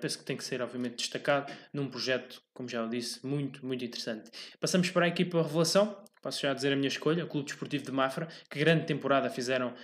[0.00, 3.84] penso que tem que ser obviamente destacado num projeto, como já o disse, muito, muito
[3.84, 4.30] interessante.
[4.60, 7.92] Passamos para a equipa Revelação, posso já dizer a minha escolha, o Clube Desportivo de
[7.92, 9.74] Mafra, que grande temporada fizeram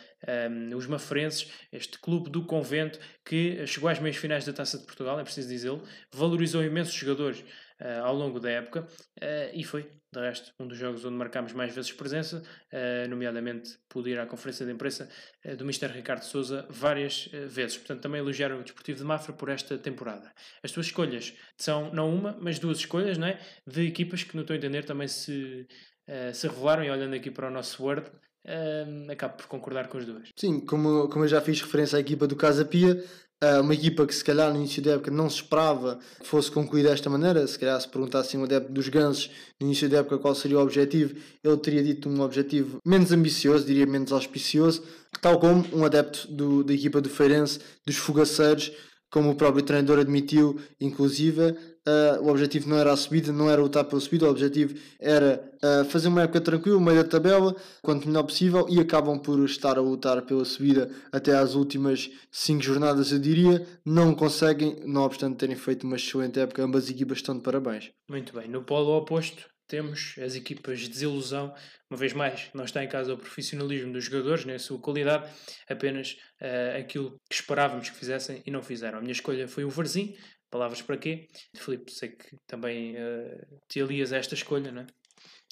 [0.50, 4.86] um, os mafrenses, este clube do convento que chegou às meias finais da Taça de
[4.86, 7.40] Portugal, é preciso dizê-lo, valorizou imensos jogadores
[7.80, 11.52] uh, ao longo da época uh, e foi, de resto, um dos jogos onde marcámos
[11.52, 15.10] mais vezes presença, uh, nomeadamente pude ir à conferência de imprensa
[15.58, 15.88] do Mr.
[15.88, 17.76] Ricardo Souza várias vezes.
[17.76, 20.32] Portanto, também elogiaram o Desportivo de Mafra por esta temporada.
[20.62, 23.38] As tuas escolhas são não uma, mas duas escolhas, não é?
[23.66, 25.66] De equipas que, estou a entender, também se
[26.10, 28.06] uh, se revelaram, e olhando aqui para o nosso Word,
[28.44, 30.28] uh, acabo por concordar com as duas.
[30.36, 33.02] Sim, como, como eu já fiz referência à equipa do Casa Pia,
[33.42, 36.50] uh, uma equipa que se calhar no início da época não se esperava que fosse
[36.50, 40.18] concluir desta maneira, se calhar se perguntassem um adepto dos Gansos no início da época
[40.18, 44.84] qual seria o objetivo, ele teria dito um objetivo menos ambicioso, diria menos auspicioso,
[45.20, 48.72] tal como um adepto do, da equipa do Feirense, dos Fogaceiros,
[49.10, 53.60] como o próprio treinador admitiu, inclusive, Uh, o objetivo não era a subida, não era
[53.60, 58.06] lutar pela subida, o objetivo era uh, fazer uma época tranquila, meio da tabela, quanto
[58.06, 63.12] melhor possível, e acabam por estar a lutar pela subida até às últimas 5 jornadas,
[63.12, 63.66] eu diria.
[63.84, 67.90] Não conseguem, não obstante terem feito uma excelente época, ambas equipas estão de parabéns.
[68.08, 71.54] Muito bem, no polo oposto temos as equipas de desilusão,
[71.88, 75.30] uma vez mais, não está em casa o profissionalismo dos jogadores, nem a sua qualidade,
[75.68, 78.98] apenas uh, aquilo que esperávamos que fizessem e não fizeram.
[78.98, 80.16] A minha escolha foi o Varzim,
[80.50, 81.28] Palavras para quê?
[81.56, 84.86] Filipe, sei que também uh, te alias a esta escolha, não é?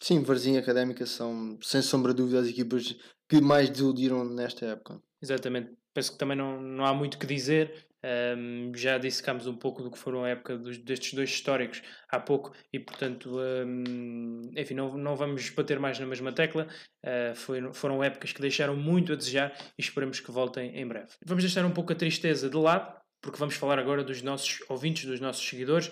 [0.00, 2.96] Sim, Varzinha Académica são, sem sombra de dúvida, as equipas
[3.28, 5.00] que mais desiludiram nesta época.
[5.20, 5.72] Exatamente.
[5.92, 7.86] Penso que também não, não há muito que dizer.
[8.04, 12.20] Um, já dissecámos um pouco do que foram a época dos, destes dois históricos há
[12.20, 16.68] pouco e, portanto, um, enfim, não, não vamos bater mais na mesma tecla.
[17.04, 21.10] Uh, foi, foram épocas que deixaram muito a desejar e esperamos que voltem em breve.
[21.24, 25.04] Vamos deixar um pouco a tristeza de lado porque vamos falar agora dos nossos ouvintes,
[25.04, 25.90] dos nossos seguidores,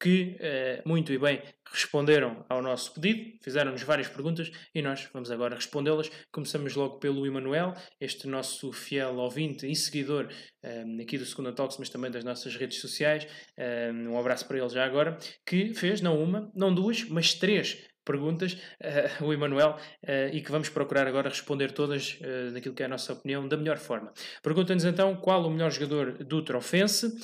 [0.00, 5.30] que eh, muito e bem responderam ao nosso pedido, fizeram-nos várias perguntas e nós vamos
[5.30, 6.10] agora respondê-las.
[6.32, 10.28] Começamos logo pelo Emanuel, este nosso fiel ouvinte e seguidor
[10.62, 13.26] eh, aqui do Segunda Talks, mas também das nossas redes sociais.
[13.58, 17.89] Eh, um abraço para ele já agora, que fez não uma, não duas, mas três
[18.10, 22.82] perguntas, uh, o Emanuel, uh, e que vamos procurar agora responder todas uh, naquilo que
[22.82, 24.12] é a nossa opinião da melhor forma.
[24.42, 27.14] Pergunta-nos então qual o melhor jogador do Trofense,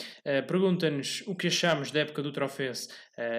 [0.47, 2.89] pergunta-nos o que achamos da época do Trofense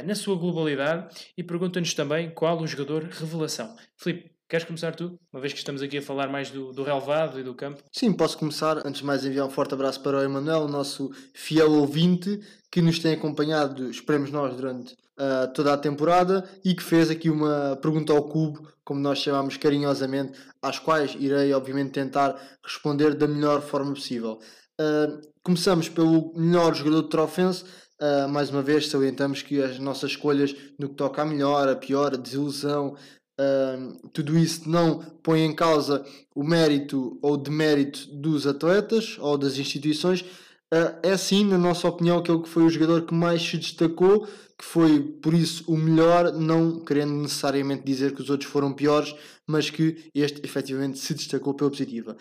[0.05, 3.75] na sua globalidade e pergunta-nos também qual o jogador revelação.
[3.95, 5.19] Filipe, Queres começar tu?
[5.33, 7.83] Uma vez que estamos aqui a falar mais do, do relevado e do campo.
[7.91, 8.77] Sim, posso começar.
[8.87, 12.39] Antes de mais, enviar um forte abraço para o Emanuel, o nosso fiel ouvinte,
[12.71, 17.29] que nos tem acompanhado, esperemos nós, durante uh, toda a temporada e que fez aqui
[17.29, 23.27] uma pergunta ao cubo, como nós chamamos carinhosamente, às quais irei, obviamente, tentar responder da
[23.27, 24.39] melhor forma possível.
[24.79, 27.65] Uh, começamos pelo melhor jogador de Trofense.
[27.99, 31.75] Uh, mais uma vez, salientamos que as nossas escolhas no que toca a melhor, a
[31.75, 32.95] pior, a desilusão,
[33.39, 39.57] uh, tudo isso não põe em causa o mérito ou demérito dos atletas ou das
[39.57, 40.21] instituições.
[40.21, 44.27] Uh, é sim, na nossa opinião, aquele que foi o jogador que mais se destacou,
[44.57, 49.15] que foi por isso o melhor, não querendo necessariamente dizer que os outros foram piores,
[49.45, 52.17] mas que este efetivamente se destacou pela positiva.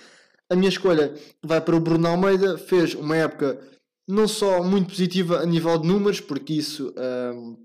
[0.48, 3.59] A minha escolha vai para o Bruno Almeida, fez uma época
[4.09, 6.94] não só muito positiva a nível de números, porque isso
[7.35, 7.57] um,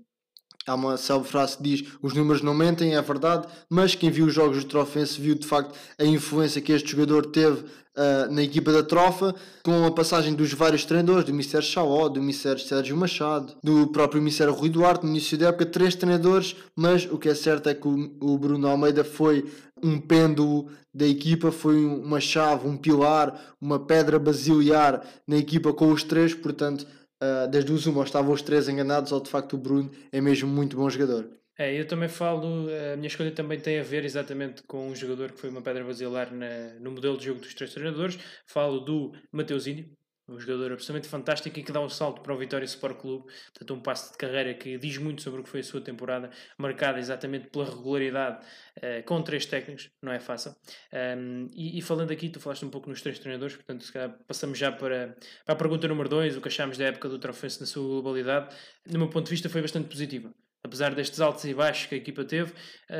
[0.66, 4.26] há uma célebre frase que diz os números não mentem, é verdade, mas quem viu
[4.26, 7.64] os jogos do Trofense viu de facto a influência que este jogador teve
[7.96, 11.62] uh, na equipa da Trofa, com a passagem dos vários treinadores, do Mr.
[11.62, 12.58] Chauó, do Mr.
[12.58, 14.46] Sérgio Machado, do próprio Mr.
[14.50, 17.86] Rui Duarte, no início da época, três treinadores, mas o que é certo é que
[17.86, 19.44] o, o Bruno Almeida foi
[19.82, 25.90] um pêndulo da equipa, foi uma chave, um pilar, uma pedra basilear na equipa com
[25.90, 26.86] os três, portanto,
[27.22, 30.48] uh, das duas uma, estavam os três enganados, ou de facto o Bruno é mesmo
[30.48, 31.30] muito bom jogador.
[31.58, 35.32] É, eu também falo, a minha escolha também tem a ver exatamente com um jogador
[35.32, 38.18] que foi uma pedra basilar na, no modelo de jogo dos três treinadores.
[38.46, 39.88] Falo do Mateuzinho,
[40.32, 43.74] um jogador absolutamente fantástico e que dá um salto para o Vitória Sport Clube, portanto
[43.74, 46.98] um passo de carreira que diz muito sobre o que foi a sua temporada, marcada
[46.98, 48.44] exatamente pela regularidade
[48.78, 50.54] uh, com três técnicos, não é fácil.
[50.92, 54.16] Um, e, e, falando aqui, tu falaste um pouco nos três treinadores, portanto se calhar
[54.26, 57.60] passamos já para, para a pergunta número 2, o que achámos da época do Trofense
[57.60, 58.54] na sua globalidade,
[58.86, 60.32] do meu ponto de vista foi bastante positiva
[60.64, 62.52] apesar destes altos e baixos que a equipa teve,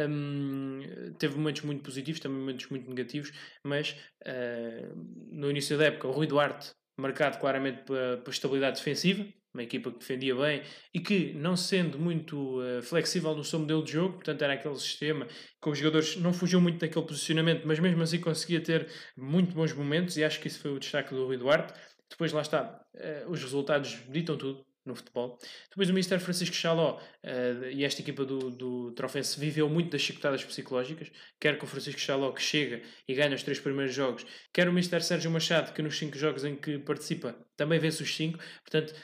[0.09, 0.81] um,
[1.19, 4.95] teve momentos muito positivos, também momentos muito negativos, mas uh,
[5.31, 9.99] no início da época o Rui Duarte marcado claramente pela, estabilidade defensiva, uma equipa que
[9.99, 10.63] defendia bem
[10.95, 14.77] e que, não sendo muito uh, flexível no seu modelo de jogo, portanto era aquele
[14.77, 19.55] sistema que os jogadores não fugiam muito daquele posicionamento, mas mesmo assim conseguia ter muito
[19.55, 21.75] bons momentos e acho que isso foi o destaque do Rui Duarte.
[22.09, 25.39] Depois lá está, uh, os resultados ditam tudo, no futebol.
[25.71, 30.01] Depois o Mister Francisco Chaló uh, e esta equipa do, do Trofense viveu muito das
[30.01, 34.27] chicotadas psicológicas, quer com o Francisco Chaló que chega e ganha os três primeiros jogos,
[34.53, 38.15] quer o Mister Sérgio Machado que nos cinco jogos em que participa também vence os
[38.15, 38.95] cinco, portanto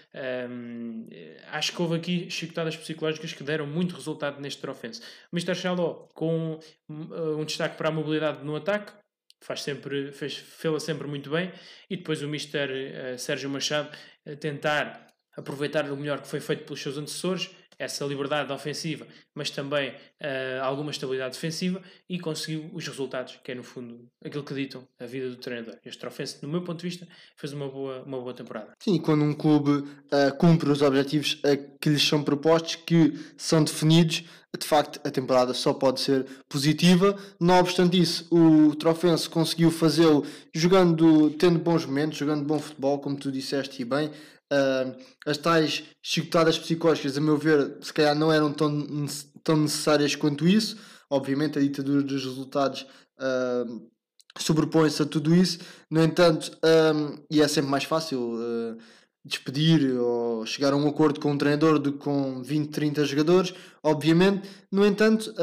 [0.51, 5.01] um, ehm, acho que houve aqui chicotadas psicológicas que deram muito resultado neste Trofense.
[5.33, 8.93] O Mister Chaló com um, um destaque para a mobilidade no ataque,
[9.41, 11.53] faz sempre, fez, fê-la sempre muito bem,
[11.89, 13.89] e depois o Mister uh, Sérgio Machado
[14.27, 15.08] uh, tentar
[15.39, 20.63] aproveitar o melhor que foi feito pelos seus antecessores, essa liberdade ofensiva, mas também uh,
[20.63, 25.07] alguma estabilidade defensiva e conseguiu os resultados, que é no fundo aquilo que ditam a
[25.07, 25.77] vida do treinador.
[25.85, 28.73] Este Trofense, no meu ponto de vista, fez uma boa, uma boa temporada.
[28.81, 33.63] Sim, quando um clube uh, cumpre os objetivos uh, que lhes são propostos, que são
[33.63, 34.25] definidos,
[34.59, 37.17] de facto a temporada só pode ser positiva.
[37.39, 43.17] Não obstante isso, o Trofense conseguiu fazê-lo jogando, tendo bons momentos, jogando bom futebol, como
[43.17, 44.11] tu disseste e bem,
[44.51, 49.07] Uh, as tais chicotadas psicológicas, a meu ver, se calhar não eram tão,
[49.45, 50.79] tão necessárias quanto isso.
[51.11, 52.87] Obviamente, a ditadura dos resultados
[53.19, 53.91] uh,
[54.39, 55.59] sobrepõe-se a tudo isso.
[55.91, 58.79] No entanto, um, e é sempre mais fácil uh,
[59.23, 63.55] despedir ou chegar a um acordo com um treinador do que com 20, 30 jogadores,
[63.83, 64.49] obviamente.
[64.73, 65.35] No entanto,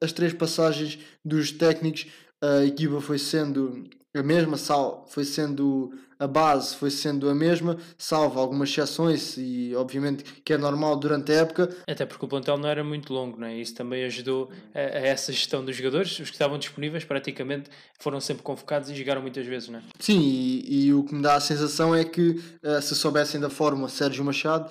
[0.00, 2.06] as três passagens dos técnicos,
[2.42, 7.78] a equipa foi sendo a mesma, sal, foi sendo a base foi sendo a mesma,
[7.96, 11.68] salvo algumas exceções e obviamente que é normal durante a época.
[11.86, 13.56] Até porque o plantel não era muito longo, não é?
[13.56, 18.20] Isso também ajudou a, a, essa gestão dos jogadores, os que estavam disponíveis praticamente foram
[18.20, 19.82] sempre convocados e jogaram muitas vezes, não é?
[19.98, 23.50] Sim, e, e o que me dá a sensação é que uh, se soubessem da
[23.50, 24.70] forma Sérgio Machado,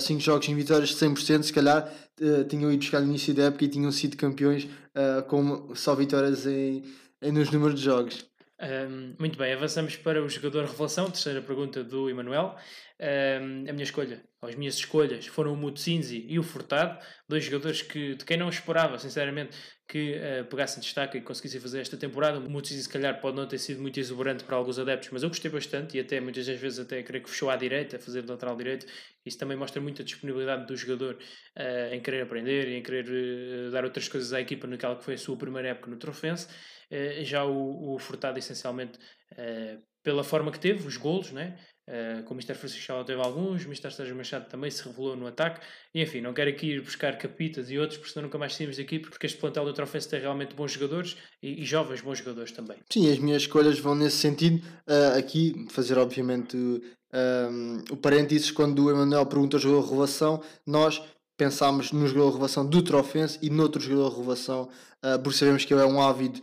[0.00, 3.34] 5 uh, jogos em vitórias de 100%, se calhar uh, tinham ido buscar no início
[3.34, 6.82] da época e tinham sido campeões uh, com só vitórias em,
[7.22, 8.24] em, nos números de jogos.
[8.58, 12.56] Um, muito bem, avançamos para o jogador revelação, terceira pergunta do Emanuel.
[12.98, 17.82] Um, a minha escolha, as minhas escolhas, foram o Mutsinzi e o Furtado, dois jogadores
[17.82, 19.54] que, de quem não esperava, sinceramente,
[19.86, 22.38] que uh, pegassem destaque e conseguissem fazer esta temporada.
[22.38, 25.28] O Mutsinzi, se calhar, pode não ter sido muito exuberante para alguns adeptos, mas eu
[25.28, 28.26] gostei bastante e até muitas das vezes até creio que fechou à direita, a fazer
[28.26, 28.86] lateral direito.
[29.26, 33.04] Isso também mostra muito a disponibilidade do jogador uh, em querer aprender e em querer
[33.04, 36.48] uh, dar outras coisas à equipa naquela que foi a sua primeira época no Trofense.
[36.90, 38.98] Eh, já o, o Furtado essencialmente
[39.36, 41.56] eh, pela forma que teve, os golos, né?
[41.88, 42.54] Uh, com o Mr.
[42.54, 43.92] Francisco teve alguns, o Mr.
[43.92, 45.64] Sérgio Machado também se revelou no ataque.
[45.92, 48.76] E enfim, não quero aqui ir buscar capitas e outros, porque senão nunca mais saímos
[48.76, 52.52] daqui, porque este plantel do Trofense tem realmente bons jogadores e, e, jovens bons jogadores
[52.52, 52.76] também.
[52.92, 54.64] Sim, as minhas escolhas vão nesse sentido.
[54.86, 60.42] Uh, aqui, fazer obviamente um, o parênteses, quando o Emanuel pergunta o jogador de revelação,
[60.64, 61.02] nós
[61.36, 64.68] pensámos no jogador de revelação do Trofense e noutro jogador de revelação,
[65.04, 66.40] uh, porque sabemos que ele é um ávido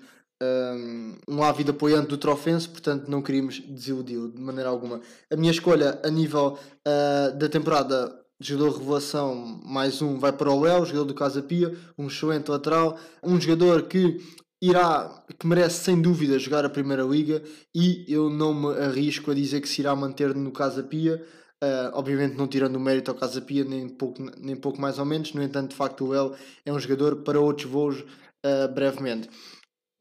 [0.75, 5.01] um, um ávido apoiante do Trofense, portanto não queríamos desiludi-lo de maneira alguma.
[5.31, 10.61] A minha escolha a nível uh, da temporada jogador revelação mais um vai para o
[10.61, 14.19] Léo, jogador do Casa Pia, um excelente lateral, um jogador que
[14.61, 17.41] irá, que merece sem dúvida jogar a Primeira Liga
[17.73, 21.23] e eu não me arrisco a dizer que se irá manter no Casa Pia,
[21.63, 25.05] uh, obviamente não tirando o mérito ao Casa Pia, nem pouco, nem pouco mais ou
[25.05, 26.33] menos, no entanto de facto o Léo
[26.65, 29.29] é um jogador para outros voos uh, brevemente.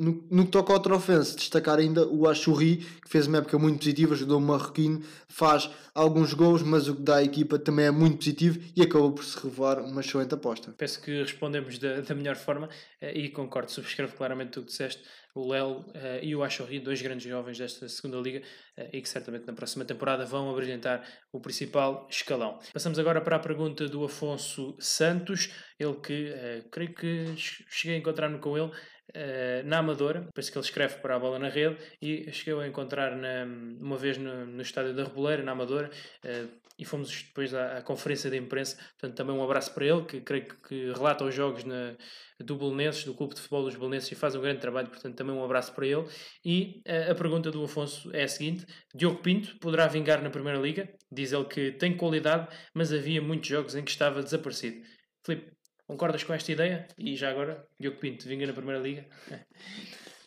[0.02, 3.78] No, no que toca ao Trofense, destacar ainda o Achurri, que fez uma época muito
[3.78, 7.90] positiva, ajudou o Marroquino, faz alguns gols, mas o que dá à equipa também é
[7.92, 10.74] muito positivo e acabou por se revelar uma excelente aposta.
[10.76, 12.68] Penso que respondemos da, da melhor forma
[13.00, 15.04] eh, e concordo, subscrevo claramente o que disseste.
[15.34, 15.84] O Léo uh,
[16.20, 18.42] e o Achorri, dois grandes jovens desta segunda liga
[18.76, 22.58] uh, e que certamente na próxima temporada vão abrilhantar o principal escalão.
[22.72, 25.48] Passamos agora para a pergunta do Afonso Santos,
[25.78, 26.34] ele que
[26.70, 28.70] creio que cheguei a encontrar-me com ele
[29.16, 32.66] uh, na Amadora, depois que ele escreve para a bola na rede, e cheguei a
[32.66, 33.44] encontrar na,
[33.80, 35.90] uma vez no, no estádio da Reboleira, na Amadora,
[36.24, 38.76] uh, e fomos depois à, à, conferência de imprensa.
[38.98, 41.94] Portanto, também um abraço para ele, que creio que, relata os jogos na,
[42.40, 44.88] do Belenenses, do Clube de Futebol dos Belenenses, e faz um grande trabalho.
[44.88, 46.04] Portanto, também um abraço para ele.
[46.44, 50.58] E uh, a pergunta do Afonso é a seguinte: Diogo Pinto poderá vingar na Primeira
[50.58, 50.88] Liga?
[51.10, 54.82] Diz ele que tem qualidade, mas havia muitos jogos em que estava desaparecido.
[55.24, 55.52] Filipe,
[55.86, 56.86] Concordas com esta ideia?
[56.96, 59.04] E já agora, Diogo Pinto, vinga na Primeira Liga?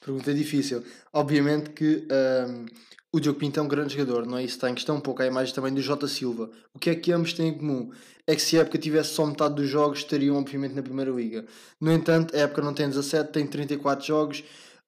[0.03, 0.83] Pergunta difícil.
[1.11, 2.07] Obviamente que
[2.47, 2.65] um,
[3.11, 4.43] o Diogo Pinto é um grande jogador, não é?
[4.43, 6.51] Isso está em questão um pouco a imagem também do Jota Silva.
[6.73, 7.91] O que é que ambos têm em comum?
[8.27, 11.45] É que se a época tivesse só metade dos jogos, estariam obviamente na Primeira Liga.
[11.79, 14.43] No entanto, a época não tem 17, tem 34 jogos.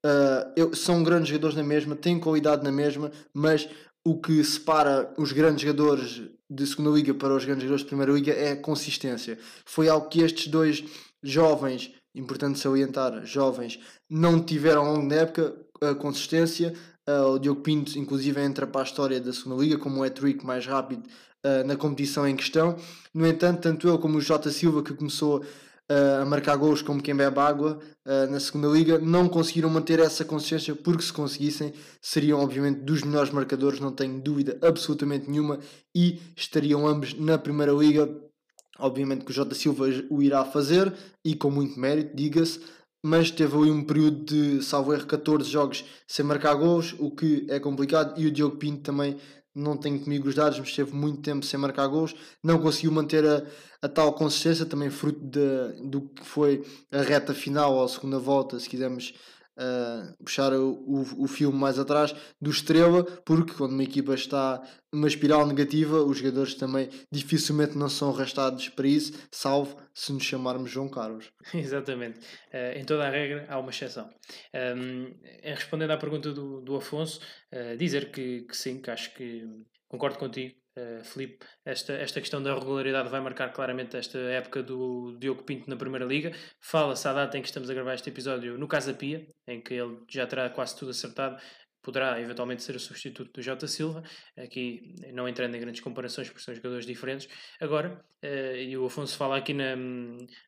[0.06, 3.68] Uh, eu, são grandes jogadores na mesma, têm qualidade na mesma, mas
[4.06, 8.12] o que separa os grandes jogadores de segunda liga para os grandes jogadores de primeira
[8.12, 9.38] liga é a consistência.
[9.66, 10.84] Foi algo que estes dois
[11.22, 13.80] jovens, importante salientar, jovens,
[14.10, 16.74] não tiveram ao longo da época a consistência.
[17.08, 20.46] Uh, o Diogo Pinto, inclusive, entra para a história da segunda liga como o hat-trick
[20.46, 21.04] mais rápido
[21.46, 22.78] uh, na competição em questão.
[23.14, 25.44] No entanto, tanto ele como o Jota Silva, que começou
[25.90, 30.26] a marcar gols como quem bebe água uh, na segunda liga, não conseguiram manter essa
[30.26, 35.60] consciência porque se conseguissem seriam obviamente dos melhores marcadores, não tenho dúvida absolutamente nenhuma
[35.96, 38.10] e estariam ambos na primeira liga.
[38.80, 40.94] Obviamente que o Jota Silva o irá fazer
[41.26, 42.60] e com muito mérito, diga-se,
[43.04, 47.48] mas teve ali um período de, salvo erro, 14 jogos sem marcar gols, o que
[47.50, 49.18] é complicado, e o Diogo Pinto também
[49.58, 53.26] não tenho comigo os dados, mas esteve muito tempo sem marcar gols, não conseguiu manter
[53.26, 53.44] a,
[53.82, 58.20] a tal consistência, também fruto de, do que foi a reta final ou a segunda
[58.20, 59.14] volta, se quisermos
[59.58, 64.62] uh, puxar o, o, o filme mais atrás, do Estrela, porque quando uma equipa está
[64.92, 70.24] numa espiral negativa, os jogadores também dificilmente não são arrastados para isso, salvo se nos
[70.24, 71.32] chamarmos João Carlos.
[71.54, 72.20] Exatamente.
[72.54, 74.10] Uh, em toda a regra há uma exceção.
[74.54, 77.20] Um, respondendo à pergunta do, do Afonso,
[77.54, 79.46] uh, dizer que, que sim, que acho que
[79.88, 80.56] concordo contigo.
[80.78, 85.68] Uh, Filipe, esta, esta questão da regularidade vai marcar claramente esta época do Diogo Pinto
[85.68, 86.32] na Primeira Liga.
[86.62, 89.74] Fala-se à data em que estamos a gravar este episódio no Casa Pia, em que
[89.74, 91.42] ele já terá quase tudo acertado,
[91.82, 94.04] poderá eventualmente ser o substituto do Jota Silva,
[94.38, 97.28] aqui não entrando em grandes comparações porque são jogadores diferentes.
[97.60, 99.76] Agora, uh, e o Afonso fala aqui na,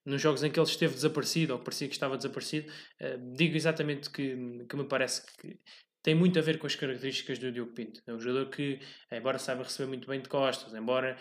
[0.06, 2.70] nos jogos em que ele esteve desaparecido, ou que parecia que estava desaparecido,
[3.02, 5.58] uh, digo exatamente que, que me parece que
[6.02, 8.02] tem muito a ver com as características do Diogo Pinto.
[8.08, 8.80] É um jogador que,
[9.12, 11.18] embora saiba receber muito bem de costas, embora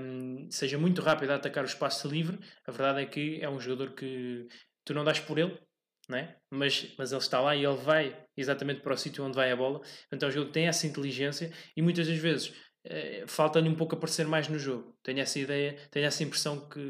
[0.00, 3.60] um, seja muito rápido a atacar o espaço livre, a verdade é que é um
[3.60, 4.46] jogador que
[4.84, 5.56] tu não dás por ele,
[6.08, 6.36] né?
[6.50, 9.56] mas, mas ele está lá e ele vai exatamente para o sítio onde vai a
[9.56, 9.80] bola.
[10.12, 12.52] Então é um jogo que tem essa inteligência e muitas das vezes
[13.26, 14.96] falta-lhe um pouco aparecer mais no jogo.
[15.02, 16.80] Tenho essa ideia, tenho essa impressão que,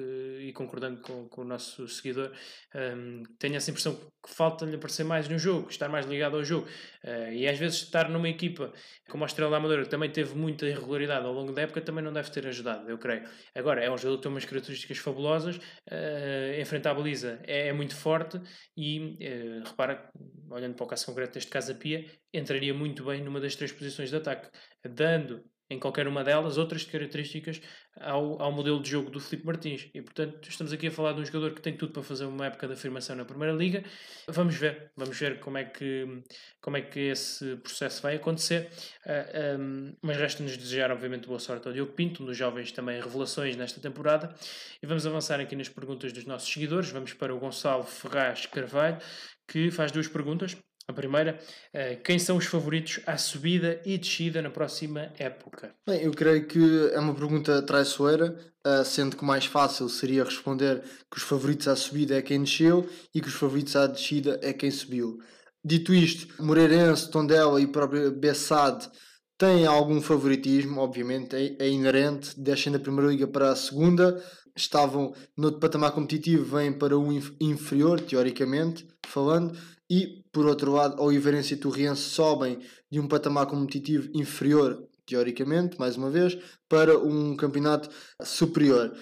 [0.40, 2.32] e concordando com, com o nosso seguidor,
[2.74, 6.44] um, ehm, tenho essa impressão que falta-lhe aparecer mais no jogo, estar mais ligado ao
[6.44, 6.66] jogo.
[7.04, 8.72] Uh, e às vezes estar numa equipa
[9.08, 12.12] como a Estrela Amadora, que também teve muita irregularidade ao longo da época, também não
[12.12, 13.22] deve ter ajudado, eu creio.
[13.54, 17.72] Agora, é um jogador que tem umas características fabulosas, uh, enfrentar a baliza é, é
[17.72, 18.40] muito forte
[18.76, 19.16] e,
[19.62, 20.10] uh, repara,
[20.50, 23.72] olhando para o caso concreto deste caso a Pia, entraria muito bem numa das três
[23.72, 24.48] posições de ataque,
[24.84, 27.60] dando em qualquer uma delas outras características
[28.00, 29.90] ao, ao modelo de jogo do Filipe Martins.
[29.92, 32.46] E portanto, estamos aqui a falar de um jogador que tem tudo para fazer uma
[32.46, 33.84] época de afirmação na Primeira Liga.
[34.28, 36.22] Vamos ver, vamos ver como é que,
[36.60, 38.70] como é que esse processo vai acontecer.
[39.04, 42.72] Uh, ah, um, mas resta-nos desejar, obviamente, boa sorte ao Diogo Pinto, um dos jovens
[42.72, 44.34] também revelações nesta temporada.
[44.82, 46.90] E vamos avançar aqui nas perguntas dos nossos seguidores.
[46.90, 48.98] Vamos para o Gonçalo Ferraz Carvalho,
[49.46, 50.56] que faz duas perguntas.
[50.88, 51.38] A primeira,
[51.74, 55.74] uh, quem são os favoritos à subida e descida na próxima época?
[55.86, 58.34] Bem, eu creio que é uma pergunta traiçoeira,
[58.66, 62.88] uh, sendo que mais fácil seria responder que os favoritos à subida é quem desceu
[63.14, 65.18] e que os favoritos à descida é quem subiu.
[65.62, 68.88] Dito isto, Moreirense, Tondela e próprio Bessade
[69.36, 74.24] têm algum favoritismo, obviamente, é, é inerente, descem da primeira liga para a segunda,
[74.56, 79.54] estavam no patamar competitivo, vêm para o inferior, teoricamente falando,
[79.90, 82.58] e por outro lado, Oliveirense e Torriense sobem
[82.90, 87.88] de um patamar competitivo inferior, teoricamente, mais uma vez, para um campeonato
[88.22, 88.94] superior.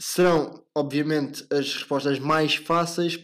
[0.00, 3.18] Serão, obviamente, as respostas mais fáceis,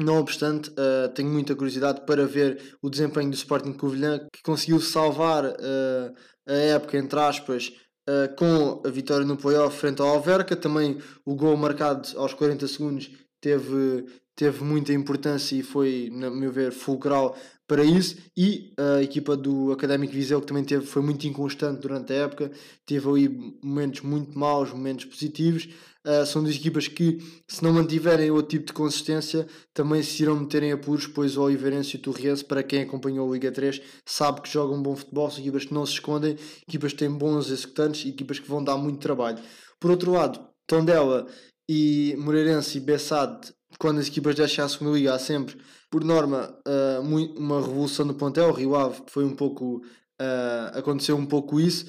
[0.00, 4.80] não obstante, uh, tenho muita curiosidade para ver o desempenho do Sporting Covilhã, que conseguiu
[4.80, 6.14] salvar uh,
[6.46, 7.72] a época, entre aspas,
[8.08, 10.56] uh, com a vitória no playoff frente ao Alverca.
[10.56, 14.06] Também o gol marcado aos 40 segundos teve,
[14.38, 17.36] teve muita importância e foi, na meu ver, fulcral
[17.66, 18.16] para isso.
[18.36, 22.52] E a equipa do Académico Viseu, que também teve, foi muito inconstante durante a época,
[22.86, 25.68] teve ali momentos muito maus, momentos positivos.
[26.06, 27.18] Uh, são duas equipas que,
[27.48, 31.42] se não mantiverem outro tipo de consistência, também se irão meter em apuros, pois o
[31.42, 35.28] Oliveirense e o Torriense, para quem acompanhou a Liga 3, sabe que jogam bom futebol,
[35.28, 36.36] são equipas que não se escondem,
[36.66, 39.38] equipas que têm bons executantes, equipas que vão dar muito trabalho.
[39.80, 41.26] Por outro lado, Tondela
[41.68, 45.56] e Moreirense e Bessade quando as equipas descem à segunda liga há sempre,
[45.90, 48.48] por norma, uh, uma revolução no plantel.
[48.48, 49.82] O Rio Ave foi um pouco.
[50.20, 51.86] Uh, aconteceu um pouco isso.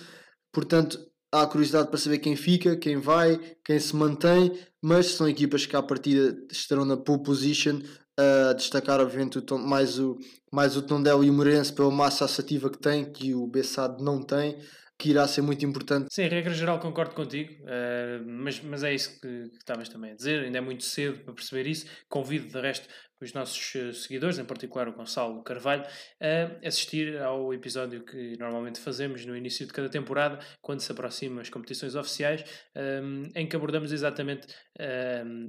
[0.54, 1.00] Portanto,
[1.32, 5.76] há curiosidade para saber quem fica, quem vai, quem se mantém, mas são equipas que
[5.76, 7.82] à partida estarão na pole position.
[8.18, 10.18] A uh, destacar, obviamente, o mais, o,
[10.52, 14.22] mais o Tondela e o Moreirense pela massa assertiva que tem, que o Bessade não
[14.22, 14.58] tem
[15.00, 16.14] que irá ser muito importante.
[16.14, 20.16] Sim, regra geral concordo contigo, uh, mas, mas é isso que, que estavas também a
[20.16, 21.86] dizer, ainda é muito cedo para perceber isso.
[22.10, 22.86] Convido, de resto,
[23.22, 25.84] os nossos eh, seguidores, em particular o Gonçalo Carvalho,
[26.22, 31.42] a assistir ao episódio que normalmente fazemos no início de cada temporada, quando se aproximam
[31.42, 32.44] as competições oficiais,
[32.76, 34.48] um, em que abordamos exatamente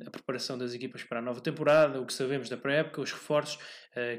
[0.05, 3.62] a preparação das equipas para a nova temporada, o que sabemos da pré-época, os reforços,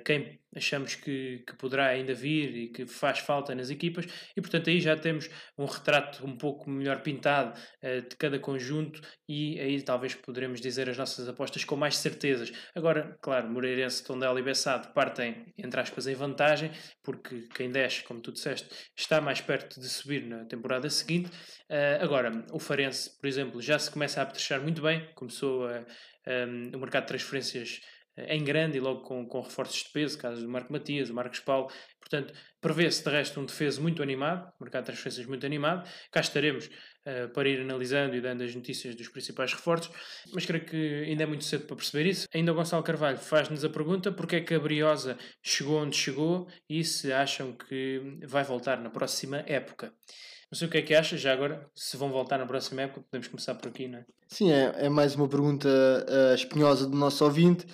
[0.03, 4.05] quem achamos que, que poderá ainda vir e que faz falta nas equipas,
[4.36, 9.01] e portanto aí já temos um retrato um pouco melhor pintado uh, de cada conjunto
[9.28, 12.51] e aí talvez poderemos dizer as nossas apostas com mais certezas.
[12.76, 16.72] Agora, claro, Moreirense, Tondela e Bessado partem, entre aspas, em vantagem,
[17.03, 21.30] porque quem desce, como tu disseste, está mais perto de subir na temporada seguinte.
[21.69, 25.86] Uh, agora, o Farense, por exemplo, já se começa a apetrechar muito bem, começou a,
[26.28, 30.18] um, o mercado de transferências eh, em grande e logo com, com reforços de peso,
[30.18, 31.72] caso do Marco Matias, do Marcos Paulo.
[31.99, 35.89] Portanto, prevê-se de resto um defesa muito animado, mercado de transferências muito animado.
[36.12, 39.91] Cá estaremos uh, para ir analisando e dando as notícias dos principais reforços,
[40.34, 42.28] mas creio que ainda é muito cedo para perceber isso.
[42.34, 46.47] Ainda o Gonçalo Carvalho faz-nos a pergunta porque é que a Briosa chegou onde chegou
[46.70, 49.93] e se acham que vai voltar na próxima época.
[50.51, 53.05] Não sei o que é que achas, já agora, se vão voltar na próxima época,
[53.09, 54.05] podemos começar por aqui, não é?
[54.28, 57.66] Sim, é, é mais uma pergunta uh, espinhosa do nosso ouvinte.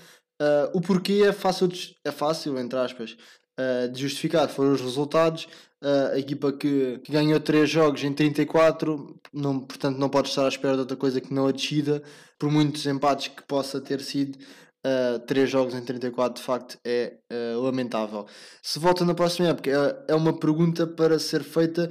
[0.41, 3.17] Uh, o porquê é fácil, de, é fácil entre aspas,
[3.59, 4.47] uh, de justificar.
[4.47, 5.47] Foram os resultados.
[5.83, 10.45] Uh, a equipa que, que, ganhou 3 jogos em 34, não, portanto, não pode estar
[10.45, 12.01] à espera de outra coisa que não a descida.
[12.39, 14.37] Por muitos empates que possa ter sido,
[14.85, 17.17] uh, 3 jogos em 34 de facto é
[17.59, 18.27] lamentável.
[18.61, 21.89] Se volta na próxima época, é, é uma pergunta para ser feita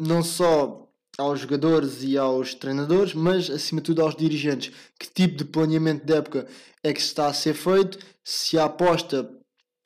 [0.00, 0.81] não só
[1.18, 4.72] aos jogadores e aos treinadores, mas acima de tudo aos dirigentes.
[4.98, 6.46] Que tipo de planeamento de época
[6.82, 7.98] é que está a ser feito?
[8.24, 9.28] Se a aposta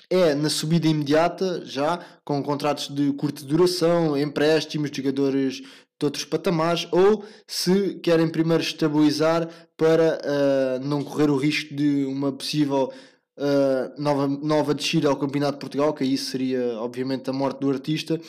[0.08, 5.62] é na subida imediata, já com contratos de curta duração, empréstimos de jogadores
[5.98, 12.04] de outros patamares, ou se querem primeiro estabilizar para uh, não correr o risco de
[12.04, 12.92] uma possível
[13.38, 17.70] uh, nova, nova descida ao Campeonato de Portugal, que aí seria obviamente a morte do
[17.70, 18.20] artista,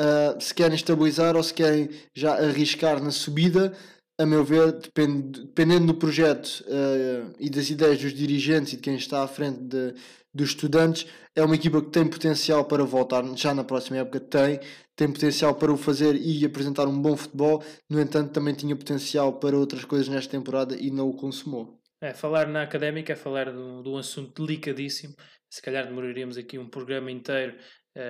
[0.00, 3.72] uh, se querem estabilizar ou se querem já arriscar na subida,
[4.18, 8.82] a meu ver, depend, dependendo do projeto uh, e das ideias dos dirigentes e de
[8.82, 9.94] quem está à frente de,
[10.32, 14.60] dos estudantes, é uma equipa que tem potencial para voltar já na próxima época, tem,
[14.94, 19.38] tem potencial para o fazer e apresentar um bom futebol, no entanto também tinha potencial
[19.38, 21.80] para outras coisas nesta temporada e não o consumou.
[22.02, 25.14] É, falar na académica é falar de um, de um assunto delicadíssimo,
[25.50, 27.56] se calhar demoraríamos aqui um programa inteiro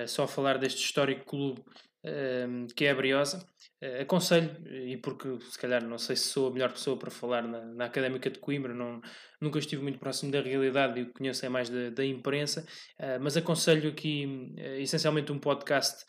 [0.07, 1.63] só a falar deste histórico clube
[2.75, 3.45] que é a Briosa.
[3.83, 7.41] Uh, aconselho, e porque se calhar não sei se sou a melhor pessoa para falar
[7.47, 9.01] na, na Académica de Coimbra, não,
[9.41, 12.63] nunca estive muito próximo da realidade e o que conheço é mais da, da imprensa,
[12.99, 16.05] uh, mas aconselho aqui uh, essencialmente um podcast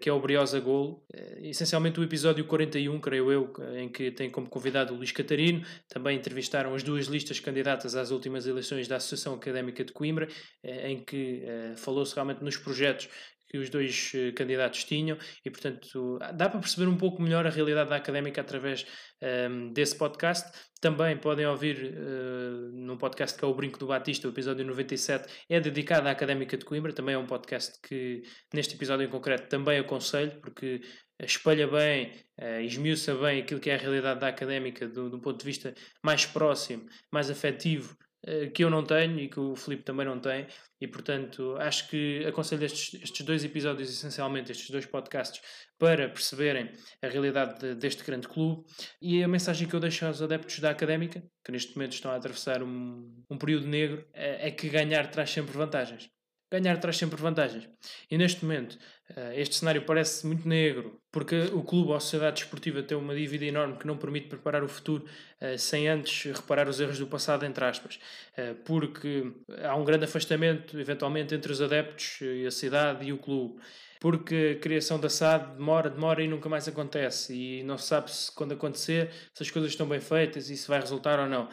[0.00, 1.02] que é o Briosa Golo,
[1.40, 6.18] essencialmente o episódio 41, creio eu, em que tem como convidado o Luís Catarino, também
[6.18, 10.28] entrevistaram as duas listas candidatas às últimas eleições da Associação Académica de Coimbra,
[10.62, 11.42] em que
[11.76, 13.08] falou-se realmente nos projetos
[13.52, 17.50] que os dois uh, candidatos tinham e, portanto, dá para perceber um pouco melhor a
[17.50, 18.86] realidade da académica através
[19.20, 20.50] um, ehm, desse podcast.
[20.80, 25.30] Também podem ouvir uh, num podcast que é o Brinco do Batista, o episódio 97,
[25.50, 26.94] é dedicado à Académica de Coimbra.
[26.94, 28.22] Também é um podcast que,
[28.54, 30.80] neste episódio em concreto, também aconselho, porque
[31.20, 35.38] espelha bem, uh, esmiuça bem aquilo que é a realidade da académica do, do ponto
[35.38, 38.11] de vista mais próximo, mais afetivo eh,
[38.54, 40.46] que eu não tenho e que o Filipe também não tem,
[40.80, 45.42] e portanto acho que aconselho estes, estes dois episódios, essencialmente, estes dois podcasts,
[45.78, 46.70] para perceberem
[47.02, 48.64] a realidade de, deste grande clube.
[49.00, 52.16] E a mensagem que eu deixo aos adeptos da académica, que neste momento estão a
[52.16, 56.11] atravessar um, um período negro, é, é que ganhar traz sempre vantagens
[56.52, 57.66] ganhar traz sempre vantagens.
[58.10, 58.78] E neste momento,
[59.16, 63.14] eh, este cenário parece muito negro, porque o clube ou a sociedade desportiva tem uma
[63.14, 65.04] dívida enorme que não permite preparar o futuro
[65.40, 67.98] eh, sem antes reparar os erros do passado, entre aspas.
[68.36, 69.32] Eh, porque
[69.62, 73.58] há um grande afastamento, eventualmente, entre os adeptos e a cidade e o clube.
[73.98, 77.34] Porque a criação da SAD demora, demora e nunca mais acontece.
[77.34, 80.66] E não se sabe se quando acontecer, se as coisas estão bem feitas e se
[80.66, 81.48] vai resultar ou não.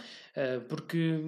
[0.67, 1.19] Porque,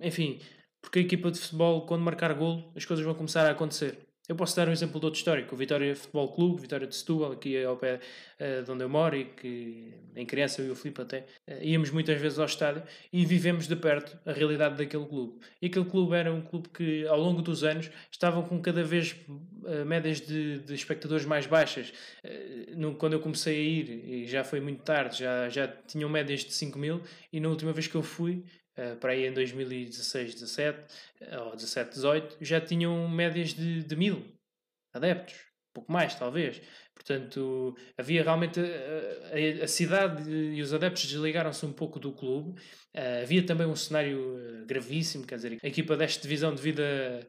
[0.00, 0.38] enfim,
[0.80, 4.08] porque a equipa de futebol, quando marcar golo, as coisas vão começar a acontecer.
[4.28, 7.32] Eu posso dar um exemplo de outro histórico, o Vitória Futebol Clube, Vitória de Setúbal,
[7.32, 7.98] aqui ao pé
[8.38, 11.62] uh, de onde eu moro e que em criança eu e o Filipe até uh,
[11.62, 15.38] íamos muitas vezes ao estádio e vivemos de perto a realidade daquele clube.
[15.62, 19.16] E aquele clube era um clube que ao longo dos anos estavam com cada vez
[19.30, 21.90] uh, médias de, de, espectadores mais baixas.
[22.76, 26.44] No, quando eu comecei a ir, e já foi muito tarde, já, já tinham médias
[26.44, 27.00] de 5 mil
[27.32, 28.44] e na última vez que eu fui
[28.78, 30.78] Uh, para aí em 2016, 17
[31.44, 34.24] ou 17, 18, já tinham médias de, de mil
[34.94, 35.34] adeptos,
[35.74, 36.62] pouco mais talvez.
[36.94, 42.60] Portanto, havia realmente a, a, a cidade e os adeptos desligaram-se um pouco do clube.
[42.94, 47.20] Uh, havia também um cenário gravíssimo, quer dizer, a equipa desta divisão devido a,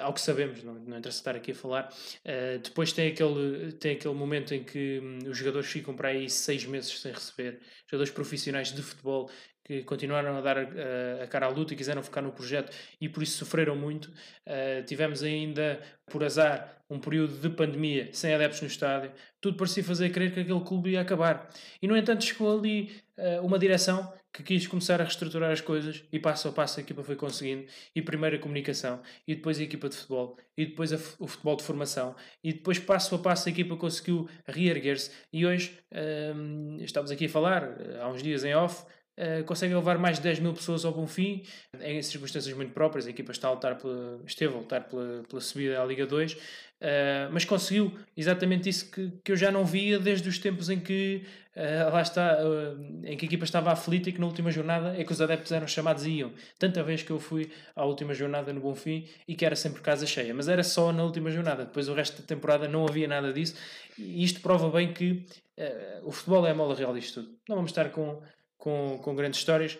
[0.00, 1.92] ao que sabemos, não, não interessa estar aqui a falar.
[2.24, 6.28] Uh, depois tem aquele, tem aquele momento em que um, os jogadores ficam para aí
[6.28, 7.60] seis meses sem receber,
[7.90, 9.30] jogadores profissionais de futebol
[9.70, 13.08] que continuaram a dar a, a cara à luta e quiseram ficar no projeto e
[13.08, 14.06] por isso sofreram muito.
[14.44, 19.12] Uh, tivemos ainda, por azar, um período de pandemia sem adeptos no estádio.
[19.40, 21.48] Tudo parecia fazer crer que aquele clube ia acabar.
[21.80, 26.04] E, no entanto, chegou ali uh, uma direção que quis começar a reestruturar as coisas
[26.12, 27.64] e passo a passo a equipa foi conseguindo.
[27.94, 31.62] E primeiro a comunicação, e depois a equipa de futebol, e depois o futebol de
[31.62, 35.12] formação, e depois passo a passo a equipa conseguiu reerguer-se.
[35.32, 38.84] E hoje, um, ah, estamos aqui a falar, há uns dias em off,
[39.46, 41.42] consegue levar mais de 10 mil pessoas ao bom fim,
[41.80, 43.06] em circunstâncias muito próprias.
[43.06, 46.32] A equipa está a lutar pela, esteve a lutar pela, pela subida à Liga 2,
[46.32, 46.36] uh,
[46.80, 50.80] eh, mas conseguiu exatamente isso que, que eu já não via desde os tempos em
[50.80, 51.22] que
[51.54, 52.38] uh, lá está,
[53.04, 55.52] em que a equipa estava aflita e que na última jornada é que os adeptos
[55.52, 56.32] eram chamados e iam.
[56.58, 60.06] Tanta vez que eu fui à última jornada no Bonfim e que era sempre casa
[60.06, 61.64] cheia, mas era só na última jornada.
[61.64, 63.54] Depois o resto da temporada não havia nada disso.
[63.98, 65.26] E isto prova bem que
[66.04, 67.36] o futebol é a mola real disto tudo.
[67.46, 68.22] Não vamos estar com
[68.60, 69.76] com, com grandes histórias.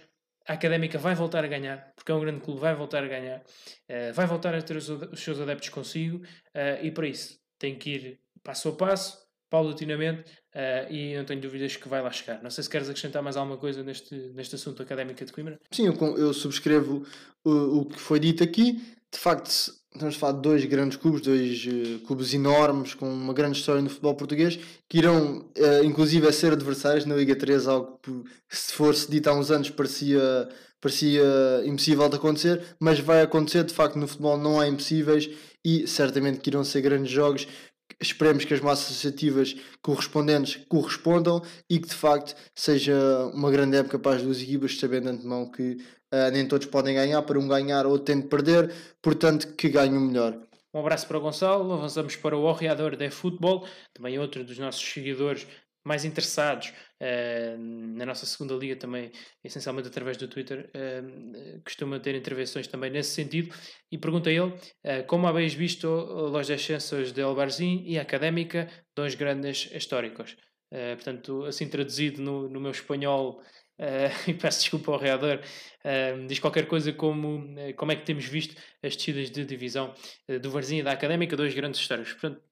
[0.49, 3.39] A Académica vai voltar a ganhar, porque é um grande clube, vai voltar a ganhar,
[3.39, 7.78] uh, vai voltar a ter os, os seus adeptos consigo, uh, e para isso tem
[7.78, 9.18] que ir passo a passo,
[9.51, 12.43] paulatinamente, uh, e não tenho dúvidas que vai lá chegar.
[12.43, 15.61] Não sei se queres acrescentar mais alguma coisa neste, neste assunto académica de Coimbra.
[15.70, 17.07] Sim, eu, eu subscrevo
[17.45, 18.72] o, o que foi dito aqui.
[19.12, 19.51] De facto,
[19.93, 23.82] estamos a falar de dois grandes clubes, dois uh, clubes enormes, com uma grande história
[23.82, 28.12] no futebol português, que irão, uh, inclusive, a ser adversários na Liga 3, algo que,
[28.49, 30.49] se fosse dito há uns anos, parecia,
[30.80, 31.22] parecia
[31.64, 35.28] impossível de acontecer, mas vai acontecer, de facto, no futebol não há impossíveis
[35.64, 37.47] e certamente que irão ser grandes jogos.
[37.99, 42.95] Esperemos que as massas associativas correspondentes correspondam e que de facto seja
[43.34, 45.78] uma grande época para as duas equipas, sabendo de antemão que
[46.12, 49.97] Uh, nem todos podem ganhar, para um ganhar ou tem de perder, portanto que ganhe
[49.97, 50.36] o melhor.
[50.74, 53.64] Um abraço para o Gonçalo, avançamos para o Orreador de Futebol,
[53.95, 55.47] também outro dos nossos seguidores
[55.91, 59.11] mais interessados uh, na nossa segunda liga também,
[59.43, 63.53] essencialmente através do Twitter, uh, costuma ter intervenções também nesse sentido,
[63.91, 64.55] e pergunta ele uh,
[65.09, 70.36] como habéis visto los descensos de Albarzin e Académica, dois grandes históricos.
[70.95, 73.43] portanto, assim traduzido no, no meu espanhol
[74.28, 78.55] e peço desculpa ao reador, uh, diz qualquer coisa como como é que temos visto
[78.83, 79.95] as descidas de divisão
[80.43, 82.12] do Varzinho e da Académica, dois grandes histórias.
[82.12, 82.43] Portanto,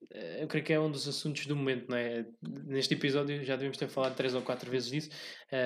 [0.40, 2.24] eu creio que é um dos assuntos do momento, não é?
[2.42, 5.10] Neste episódio já devemos ter falado três ou quatro vezes disso,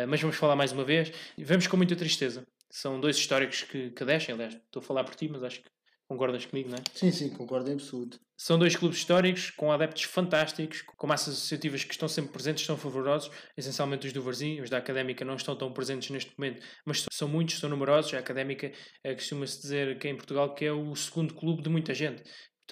[0.09, 1.13] mas vamos falar mais uma vez.
[1.39, 2.45] Vemos com muita tristeza.
[2.69, 5.71] São dois históricos que, que descem, aliás, estou a falar por ti, mas acho que
[6.13, 6.83] Concordas comigo, não é?
[6.95, 8.21] Sim, sim, concordo em absoluto.
[8.37, 12.77] São dois clubes históricos, com adeptos fantásticos, com massas associativas que estão sempre presentes, são
[12.77, 17.07] favorosos, essencialmente os do Varzinho, os da Académica não estão tão presentes neste momento, mas
[17.11, 18.13] são muitos, são numerosos.
[18.13, 18.71] A Académica
[19.03, 22.23] é, costuma-se dizer que em Portugal que é o segundo clube de muita gente.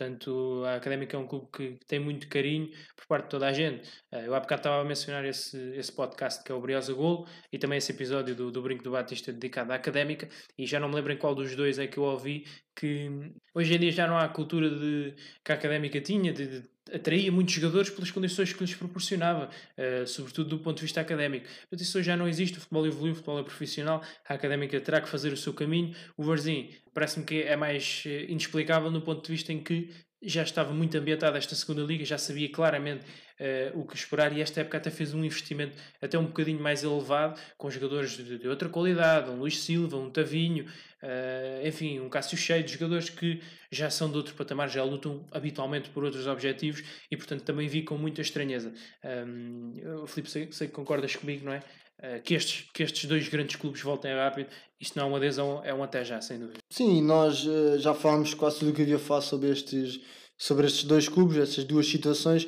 [0.01, 3.53] Portanto, a Académica é um clube que tem muito carinho por parte de toda a
[3.53, 3.87] gente.
[4.11, 7.27] Eh, eu há bocado estava a mencionar esse, esse podcast que é o Briosa Golo
[7.53, 10.27] e também esse episódio do, do Brinco do Batista dedicado à Académica
[10.57, 13.11] e já não me lembro em qual dos dois é que eu ouvi que
[13.55, 16.69] hoje em dia já não há a cultura de, que a Académica tinha de, de
[16.93, 21.47] atraía muitos jogadores pelas condições que lhes proporcionava, uh, sobretudo do ponto de vista académico.
[21.71, 25.01] Mas isso já não existe, o futebol evoluiu, o futebol é profissional, a académica terá
[25.01, 25.95] que fazer o seu caminho.
[26.17, 29.91] O Varzim parece-me que é mais uh, inexplicável no ponto de vista em que
[30.23, 33.05] já estava muito ambientado esta segunda liga, já sabia claramente
[33.41, 36.85] uh, o que esperar e esta época até fez um investimento até um bocadinho mais
[36.85, 40.67] elevado, com jogadores de, de outra qualidade, um Luís Silva, um Tavinho,
[41.03, 43.41] uh, enfim, um Cássio Cheio, de jogadores que
[43.71, 47.83] já são de outro patamar, já lutam habitualmente por outros objetivos e portanto também vi
[47.83, 48.73] com muita estranheza.
[49.05, 51.63] Um, Filipe, sei, sei que concordas comigo, não é?
[51.99, 54.49] Uh, que, estes, que estes dois grandes clubes voltem rápido,
[54.81, 56.59] isto não é um adeus, é um, até já, sem dúvida.
[56.71, 60.01] Sim, nós uh, já falámos quase tudo o que havia a falar sobre estes,
[60.39, 62.47] sobre estes dois clubes, essas duas situações.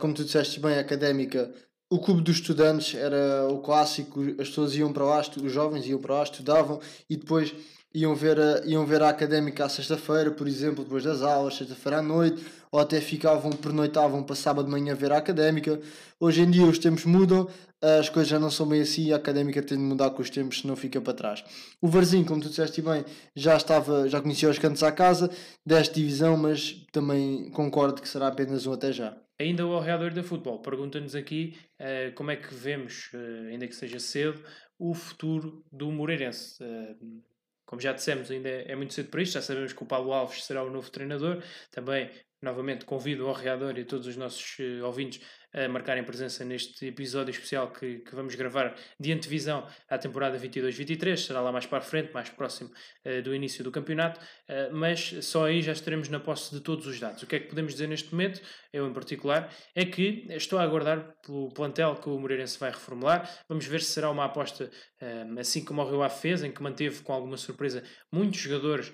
[0.00, 1.54] Como tu disseste bem, a académica,
[1.90, 5.98] o clube dos estudantes era o clássico, as pessoas iam para lá, os jovens iam
[5.98, 7.52] para lá, estudavam e depois
[7.92, 11.98] iam ver a, iam ver a académica à sexta-feira, por exemplo, depois das aulas, sexta-feira
[11.98, 15.80] à noite, ou até ficavam, pernoitavam para sábado de manhã ver a académica.
[16.20, 17.48] Hoje em dia os tempos mudam,
[17.82, 20.60] as coisas já não são bem assim, a académica tem de mudar com os tempos,
[20.60, 21.42] senão fica para trás.
[21.80, 25.28] O Varzinho, como tu disseste bem, já estava, já conhecia os cantos à casa,
[25.66, 29.16] desta divisão, mas também concordo que será apenas um até já.
[29.40, 33.74] Ainda o Reador da Futebol pergunta-nos aqui uh, como é que vemos, uh, ainda que
[33.74, 34.44] seja cedo,
[34.78, 36.62] o futuro do Moreirense.
[36.62, 37.22] Uh,
[37.64, 40.44] como já dissemos, ainda é muito cedo para isto, já sabemos que o Paulo Alves
[40.44, 41.42] será o novo treinador.
[41.70, 42.10] Também,
[42.42, 47.70] novamente, convido o Reador e todos os nossos ouvintes a marcarem presença neste episódio especial
[47.72, 51.16] que, que vamos gravar de antevisão à temporada 22-23.
[51.16, 52.70] Será lá mais para a frente, mais próximo
[53.04, 56.86] uh, do início do campeonato, uh, mas só aí já estaremos na posse de todos
[56.86, 57.22] os dados.
[57.22, 58.40] O que é que podemos dizer neste momento,
[58.72, 63.28] eu em particular, é que estou a aguardar pelo plantel que o Moreirense vai reformular.
[63.48, 64.70] Vamos ver se será uma aposta
[65.02, 67.82] uh, assim como o Rio Ave fez, em que manteve com alguma surpresa
[68.12, 68.92] muitos jogadores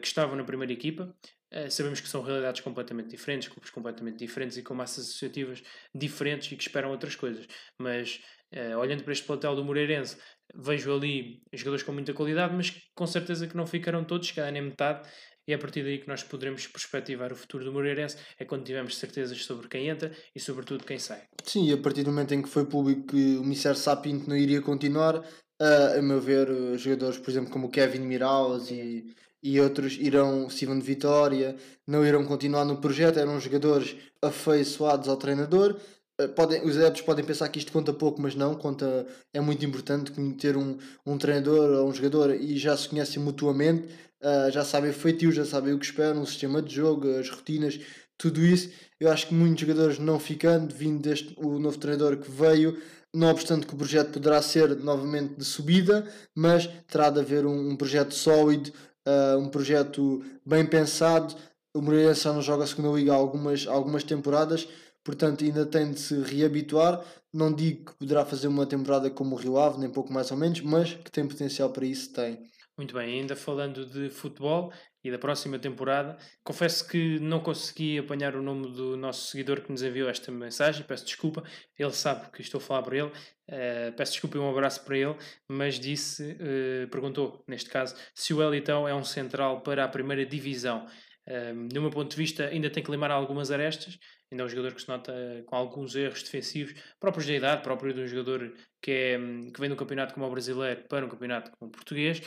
[0.00, 1.14] que estavam na primeira equipa.
[1.56, 5.62] Uh, sabemos que são realidades completamente diferentes, clubes completamente diferentes e com massas associativas
[5.94, 7.46] diferentes e que esperam outras coisas.
[7.78, 8.20] Mas
[8.54, 10.18] uh, olhando para este plantel do Moreirense,
[10.54, 14.62] vejo ali jogadores com muita qualidade, mas com certeza que não ficarão todos, cada nem
[14.62, 15.08] metade.
[15.48, 18.64] E é a partir daí que nós poderemos perspectivar o futuro do Moreirense, é quando
[18.64, 21.22] tivermos certezas sobre quem entra e sobretudo quem sai.
[21.44, 24.36] Sim, e a partir do momento em que foi público que o Mister Sapinto não
[24.36, 29.14] iria continuar, uh, a meu ver, jogadores, por exemplo, como o Kevin Miralles e
[29.46, 31.54] e outros irão, Steven de Vitória,
[31.86, 35.76] não irão continuar no projeto, eram jogadores afeiçoados ao treinador.
[36.18, 39.64] Eh, podem, os adeptos podem pensar que isto conta pouco, mas não, conta, é muito
[39.64, 40.76] importante ter um,
[41.06, 43.86] um treinador ou um jogador e já se conhecem mutuamente,
[44.20, 47.30] uh, já sabem o feitio, já sabem o que esperam, o sistema de jogo, as
[47.30, 47.78] rotinas,
[48.18, 48.70] tudo isso.
[48.98, 52.76] Eu acho que muitos jogadores não ficando, vindo deste o novo treinador que veio,
[53.14, 57.70] não obstante que o projeto poderá ser novamente de subida, mas terá de haver um,
[57.70, 58.72] um projeto sólido,
[59.06, 61.34] uh, um projeto bem pensado.
[61.74, 64.68] O Moreirense não joga a segunda liga há algumas, algumas temporadas,
[65.04, 67.04] portanto ainda tem de se reabituar.
[67.32, 70.36] Não digo que poderá fazer uma temporada como o Rio Ave, nem pouco mais ou
[70.36, 72.38] menos, mas que tem potencial para isso, tem.
[72.76, 74.70] Muito bem, ainda falando de futebol
[75.06, 79.70] e da próxima temporada, confesso que não consegui apanhar o nome do nosso seguidor que
[79.70, 81.44] nos enviou esta mensagem, peço desculpa,
[81.78, 84.98] ele sabe que estou a falar para ele, uh, peço desculpa e um abraço para
[84.98, 85.14] ele,
[85.48, 90.26] mas disse, uh, perguntou, neste caso, se o Elitão é um central para a primeira
[90.26, 90.86] divisão.
[91.28, 93.96] Uh, do meu ponto de vista, ainda tem que limar algumas arestas,
[94.30, 95.12] ainda é um jogador que se nota
[95.46, 98.52] com alguns erros defensivos, próprios da idade, próprio de um jogador
[98.82, 99.18] que, é,
[99.52, 102.20] que vem de um campeonato como o brasileiro para um campeonato como o português,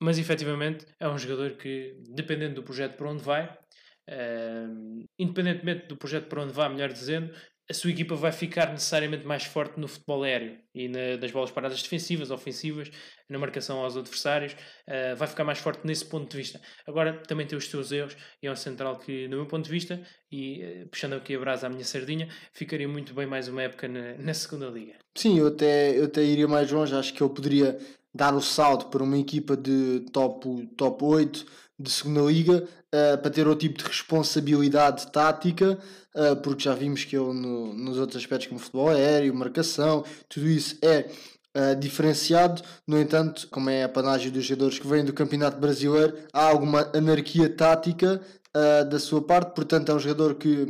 [0.00, 5.96] mas efetivamente é um jogador que, dependendo do projeto para onde vai, uh, independentemente do
[5.96, 7.32] projeto para onde vai, melhor dizendo,
[7.70, 11.80] a sua equipa vai ficar necessariamente mais forte no futebol aéreo e na, bolas paradas
[11.80, 12.90] defensivas, ofensivas,
[13.28, 16.60] na marcação aos adversários, uh, vai ficar mais forte nesse ponto de vista.
[16.84, 19.70] Agora também tem os seus erros e é um central que, no meu ponto de
[19.70, 23.62] vista, e uh, puxando aqui a brasa à minha sardinha, ficaria muito bem mais uma
[23.62, 24.94] época na, na segunda liga.
[25.14, 27.78] Sim, eu até, eu até iria mais longe, acho que ele poderia
[28.14, 31.46] dar o salto para uma equipa de top, top 8
[31.78, 35.78] de segunda liga uh, para ter outro tipo de responsabilidade tática,
[36.14, 40.46] uh, porque já vimos que ele no, nos outros aspectos como futebol aéreo, marcação, tudo
[40.46, 41.08] isso é
[41.56, 42.62] uh, diferenciado.
[42.86, 46.90] No entanto, como é a panagem dos jogadores que vêm do Campeonato Brasileiro, há alguma
[46.94, 48.20] anarquia tática
[48.90, 50.66] da sua parte, portanto é um jogador que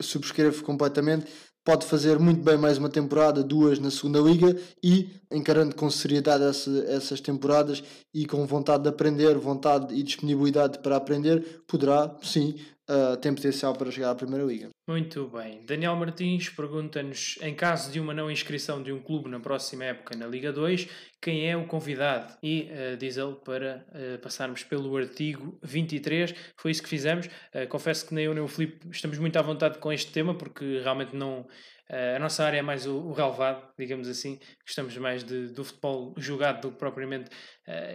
[0.00, 1.26] subscrevo completamente
[1.64, 6.44] pode fazer muito bem mais uma temporada, duas na segunda liga e encarando com seriedade
[6.44, 12.54] essa, essas temporadas e com vontade de aprender, vontade e disponibilidade para aprender, poderá sim
[12.88, 14.68] uh, tem potencial para chegar à Primeira Liga.
[14.86, 15.64] Muito bem.
[15.64, 20.16] Daniel Martins pergunta-nos: em caso de uma não inscrição de um clube na próxima época
[20.16, 20.88] na Liga 2,
[21.20, 22.36] quem é o convidado?
[22.42, 26.34] E uh, diz ele para uh, passarmos pelo artigo 23.
[26.56, 27.26] Foi isso que fizemos.
[27.26, 30.34] Uh, confesso que nem eu nem o Filipe estamos muito à vontade com este tema,
[30.34, 31.46] porque realmente não.
[31.88, 34.38] A nossa área é mais o, o relevado, digamos assim.
[34.64, 37.30] Gostamos mais de, do futebol jogado do que propriamente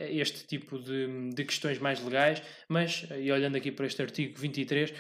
[0.10, 2.42] este tipo de, de questões mais legais.
[2.68, 4.94] Mas, e olhando aqui para este artigo 23,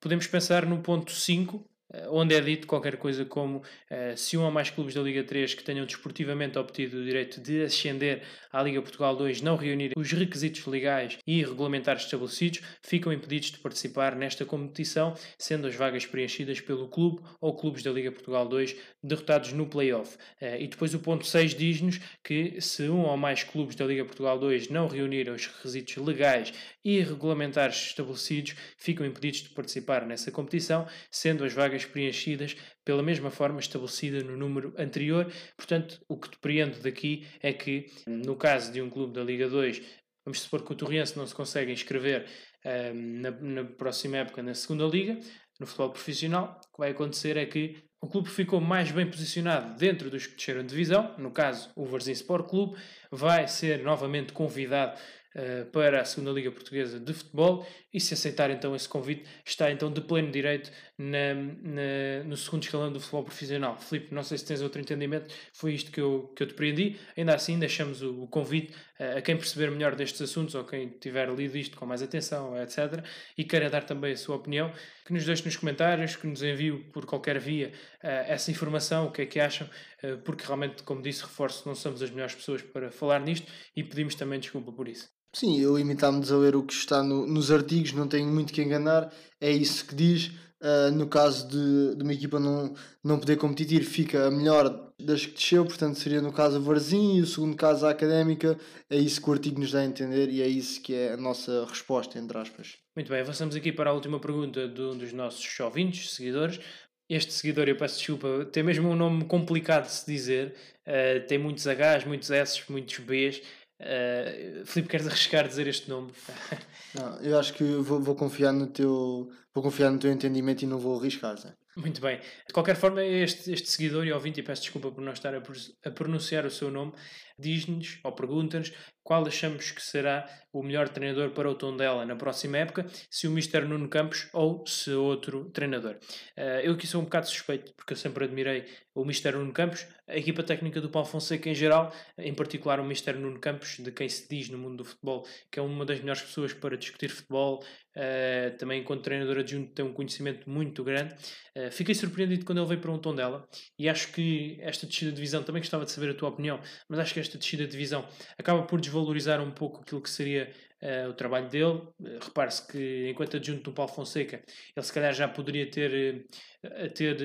[0.00, 1.71] podemos pensar no ponto 5, eh,
[2.08, 5.54] onde é dito qualquer coisa como uh, se um ou mais clubes da Liga 3
[5.54, 8.22] que tenham desportivamente obtido o direito de ascender
[8.52, 13.58] à Liga Portugal 2 não reunirem os requisitos legais e regulamentares estabelecidos, ficam impedidos de
[13.58, 18.76] participar nesta competição, sendo as vagas preenchidas pelo clube ou clubes da Liga Portugal 2
[19.02, 20.16] derrotados no play-off.
[20.40, 24.04] Uh, e depois o ponto 6 diz-nos que se um ou mais clubes da Liga
[24.04, 26.52] Portugal 2 não reunirem os requisitos legais
[26.84, 33.30] e regulamentares estabelecidos, ficam impedidos de participar nessa competição, sendo as vagas preenchidas pela mesma
[33.30, 35.30] forma estabelecida no número anterior.
[35.56, 39.82] Portanto, o que depreendo daqui é que, no caso de um clube da Liga 2,
[40.24, 42.26] vamos supor que o Torriense não se consegue inscrever
[42.64, 45.18] um, na, na próxima época na segunda Liga,
[45.58, 49.78] no futebol profissional, o que vai acontecer é que o clube ficou mais bem posicionado
[49.78, 52.76] dentro dos que desceram de divisão, no caso o Varzim Sport Clube,
[53.12, 54.98] vai ser novamente convidado
[55.34, 59.70] uh, para a segunda Liga Portuguesa de Futebol e se aceitar então esse convite está
[59.70, 63.78] então de pleno direito na, na, no segundo escalão do futebol profissional.
[63.78, 66.96] Filipe, não sei se tens outro entendimento, foi isto que eu, que eu te prendi.
[67.16, 70.88] Ainda assim, deixamos o, o convite a, a quem perceber melhor destes assuntos ou quem
[70.88, 73.04] tiver lido isto com mais atenção, etc.
[73.36, 74.72] E queira dar também a sua opinião,
[75.04, 79.12] que nos deixe nos comentários, que nos envie por qualquer via uh, essa informação, o
[79.12, 79.68] que é que acham,
[80.04, 83.82] uh, porque realmente, como disse, reforço, não somos as melhores pessoas para falar nisto e
[83.82, 85.08] pedimos também desculpa por isso.
[85.34, 88.62] Sim, eu limitar-me a ler o que está no, nos artigos, não tenho muito que
[88.62, 90.30] enganar, é isso que diz.
[90.62, 95.26] Uh, no caso de, de uma equipa não, não poder competir, fica a melhor das
[95.26, 98.56] que desceu, portanto seria no caso a Varzim e o segundo caso a Académica.
[98.88, 101.16] É isso que o artigo nos dá a entender e é isso que é a
[101.16, 102.78] nossa resposta, entre aspas.
[102.94, 106.60] Muito bem, avançamos aqui para a última pergunta de um dos nossos ouvintes, seguidores.
[107.08, 110.54] Este seguidor, eu peço desculpa, tem mesmo um nome complicado de se dizer,
[110.86, 113.42] uh, tem muitos Hs, muitos S, muitos Bs.
[113.82, 116.12] Uh, Filipe, queres arriscar dizer este nome?
[116.94, 120.66] não, eu acho que vou, vou, confiar no teu vou confiar no teu entendimento e
[120.66, 121.36] não vou arriscar.
[121.36, 121.52] Zé.
[121.74, 122.20] Muito bem.
[122.46, 125.42] De qualquer forma, este, este seguidor e ouvinte, e peço desculpa por não estar a,
[125.84, 126.92] a pronunciar o seu nome,
[127.38, 128.72] diz-nos ou pergunta-nos
[129.02, 133.30] qual achamos que será o melhor treinador para o Tondela na próxima época, se o
[133.30, 135.96] Mister Nuno Campos ou se outro treinador.
[136.36, 139.86] Uh, eu aqui sou um bocado suspeito, porque eu sempre admirei o Mister Nuno Campos,
[140.06, 143.90] a equipa técnica do Paulo Fonseca em geral, em particular o Mister Nuno Campos, de
[143.90, 147.08] quem se diz no mundo do futebol que é uma das melhores pessoas para discutir
[147.08, 147.64] futebol,
[147.96, 151.14] uh, também enquanto treinador adjunto tem um conhecimento muito grande.
[151.56, 155.16] Uh, fiquei surpreendido quando ele veio para um Tondela e acho que esta descida de
[155.16, 158.06] divisão, também gostava de saber a tua opinião, mas acho que esta descida de divisão
[158.38, 160.52] acaba por desvalorizar um pouco aquilo que seria
[160.82, 161.80] uh, o trabalho dele.
[162.00, 164.42] Uh, Repare-se que, enquanto adjunto do Paulo Fonseca,
[164.76, 166.26] ele se calhar já poderia ter,
[166.64, 167.16] uh, ter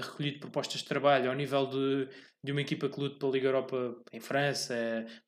[0.00, 2.08] recolhido propostas de trabalho ao nível de,
[2.44, 4.74] de uma equipa que luta pela Liga Europa em França,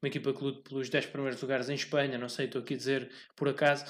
[0.03, 2.77] uma equipa que luta pelos 10 primeiros lugares em Espanha, não sei, estou aqui a
[2.77, 3.85] dizer por acaso,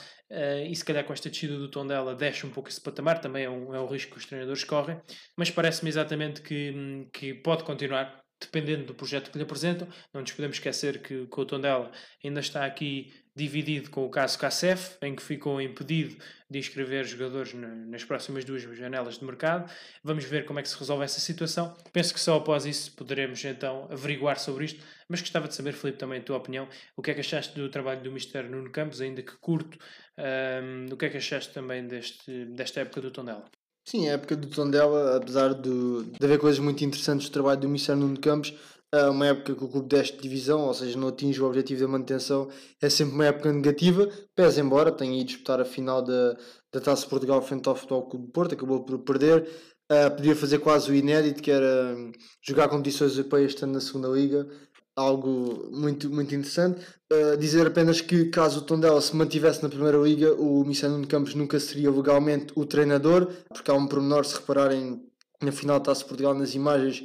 [0.69, 3.45] e se calhar com esta descida do tom dela deixa um pouco esse patamar, também
[3.45, 5.01] é um, é um risco que os treinadores correm,
[5.37, 9.89] mas parece-me exatamente que, que pode continuar dependendo do projeto que lhe apresentam.
[10.13, 11.91] Não nos podemos esquecer que, que o Tondela
[12.23, 16.17] ainda está aqui dividido com o caso Cacef, em que ficou impedido
[16.49, 19.69] de inscrever jogadores nas próximas duas janelas de mercado.
[20.05, 21.77] Vamos ver como é que se resolve essa situação.
[21.93, 25.99] Penso que só após isso poderemos então averiguar sobre isto, mas gostava de saber, Felipe,
[25.99, 26.69] também a tua opinião.
[26.97, 29.79] O que é que achaste do trabalho do Mister Nuno Campos, ainda que curto?
[30.17, 33.45] Um, o que é que achaste também deste, desta época do Tondela?
[33.87, 37.69] Sim, a época do Tondela, apesar de, de haver coisas muito interessantes do trabalho do
[37.69, 38.55] Michel Nuno Campos,
[38.91, 41.89] é uma época que o clube deste divisão, ou seja, não atinge o objetivo da
[41.89, 42.49] manutenção,
[42.81, 46.35] é sempre uma época negativa, pese embora tenha ido disputar a final da,
[46.73, 49.49] da Taça Portugal frente ao Futebol Clube de Porto, acabou por perder,
[49.91, 54.09] uh, podia fazer quase o inédito, que era hum, jogar competições europeias estando na segunda
[54.09, 54.49] liga,
[54.97, 56.81] algo muito, muito interessante.
[57.13, 61.35] Uh, dizer apenas que caso o Tondela se mantivesse na primeira liga, o Nuno Campos
[61.35, 65.03] nunca seria legalmente o treinador, porque há um pormenor, se repararem
[65.43, 67.05] na final da Taça Portugal nas imagens,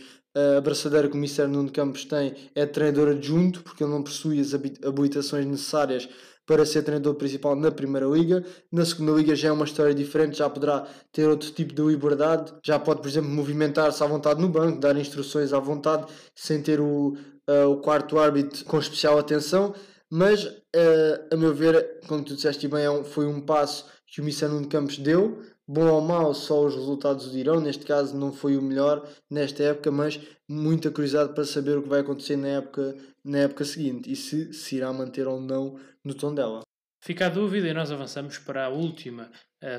[0.57, 4.39] a braçadeira que o Mister Nuno Campos tem é treinador adjunto, porque ele não possui
[4.39, 6.07] as habilitações necessárias
[6.45, 8.43] para ser treinador principal na Primeira Liga.
[8.71, 12.53] Na Segunda Liga já é uma história diferente, já poderá ter outro tipo de liberdade,
[12.63, 16.79] já pode, por exemplo, movimentar-se à vontade no banco, dar instruções à vontade, sem ter
[16.79, 17.15] o,
[17.49, 19.73] uh, o quarto árbitro com especial atenção.
[20.09, 24.21] Mas, uh, a meu ver, como tu disseste bem, é um, foi um passo que
[24.21, 27.59] o Mister Nuno Campos deu, bom ou mau, só os resultados o dirão.
[27.59, 31.89] Neste caso, não foi o melhor nesta época, mas muita curiosidade para saber o que
[31.89, 36.13] vai acontecer na época, na época seguinte e se se irá manter ou não no
[36.15, 36.61] tom dela.
[37.01, 39.31] Fica a dúvida e nós avançamos para a última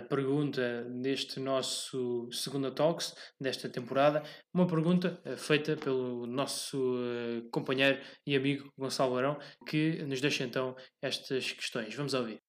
[0.08, 4.22] pergunta deste nosso segunda Talks desta temporada.
[4.52, 10.44] Uma pergunta uh, feita pelo nosso uh, companheiro e amigo Gonçalo Barão, que nos deixa
[10.44, 11.94] então estas questões.
[11.94, 12.40] Vamos ouvir.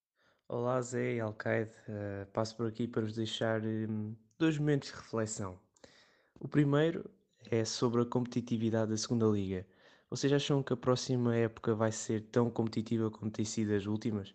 [0.47, 4.95] Olá Zé e Alcaide, uh, passo por aqui para vos deixar um, dois momentos de
[4.95, 5.57] reflexão.
[6.39, 7.09] O primeiro
[7.49, 9.65] é sobre a competitividade da segunda liga.
[10.09, 14.33] Vocês acham que a próxima época vai ser tão competitiva como tem sido as últimas?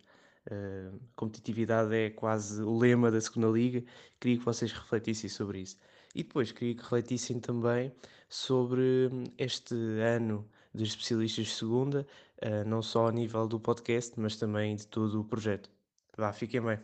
[0.51, 3.83] Uh, competitividade é quase o lema da segunda liga.
[4.21, 5.77] Queria que vocês refletissem sobre isso.
[6.15, 7.93] E depois queria que refletissem também
[8.29, 12.07] sobre hum, este ano dos especialistas de segunda,
[12.43, 15.71] uh, não só a nível do podcast, mas também de todo o projeto.
[16.17, 16.79] Vá, fiquem bem.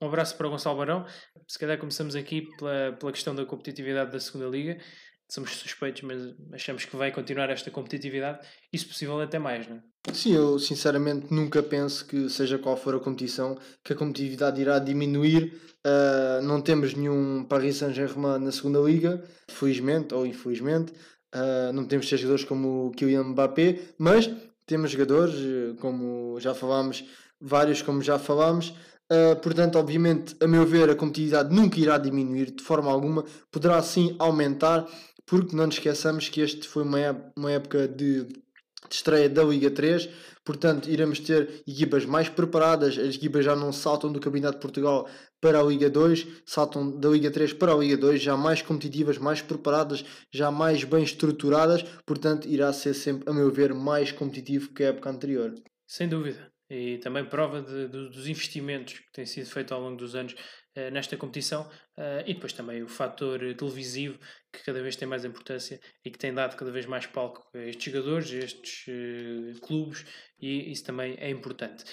[0.00, 1.06] Um abraço para o Gonçalo Barão.
[1.46, 4.80] Se calhar começamos aqui pela, pela questão da competitividade da segunda Liga.
[5.28, 9.76] Somos suspeitos, mas achamos que vai continuar esta competitividade e, se possível, até mais, não
[9.76, 9.82] é?
[10.12, 14.78] Sim, eu sinceramente nunca penso que, seja qual for a competição, que a competitividade irá
[14.78, 15.54] diminuir.
[15.86, 20.92] Uh, não temos nenhum Paris Saint-Germain na segunda Liga, felizmente ou infelizmente.
[21.34, 24.30] Uh, não temos jogadores como o Kylian Mbappé, mas
[24.66, 27.04] temos jogadores, eh, como já falámos,
[27.40, 28.74] vários, como já falámos.
[29.10, 33.82] Uh, portanto, obviamente, a meu ver, a competitividade nunca irá diminuir de forma alguma, poderá
[33.82, 34.86] sim aumentar,
[35.26, 38.42] porque não nos esqueçamos que este foi uma, época de, de
[38.90, 40.08] estreia da Liga 3,
[40.44, 45.08] portanto, iremos ter equipas mais preparadas, as equipas já não saltam do Campeonato de Portugal
[45.40, 49.18] para a Liga 2, saltam da Liga 3 para a Liga 2, já mais competitivas,
[49.18, 54.72] mais preparadas, já mais bem estruturadas, portanto, irá ser sempre, a meu ver, mais competitivo
[54.74, 55.54] que a época anterior.
[55.86, 59.96] Sem dúvida e também prova de, de, dos investimentos que têm sido feitos ao longo
[59.96, 61.62] dos anos uh, nesta competição
[61.98, 64.18] uh, e depois também o fator televisivo
[64.52, 67.58] que cada vez tem mais importância e que tem dado cada vez mais palco a
[67.58, 70.04] estes jogadores, a estes uh, clubes
[70.38, 71.84] e isso também é importante.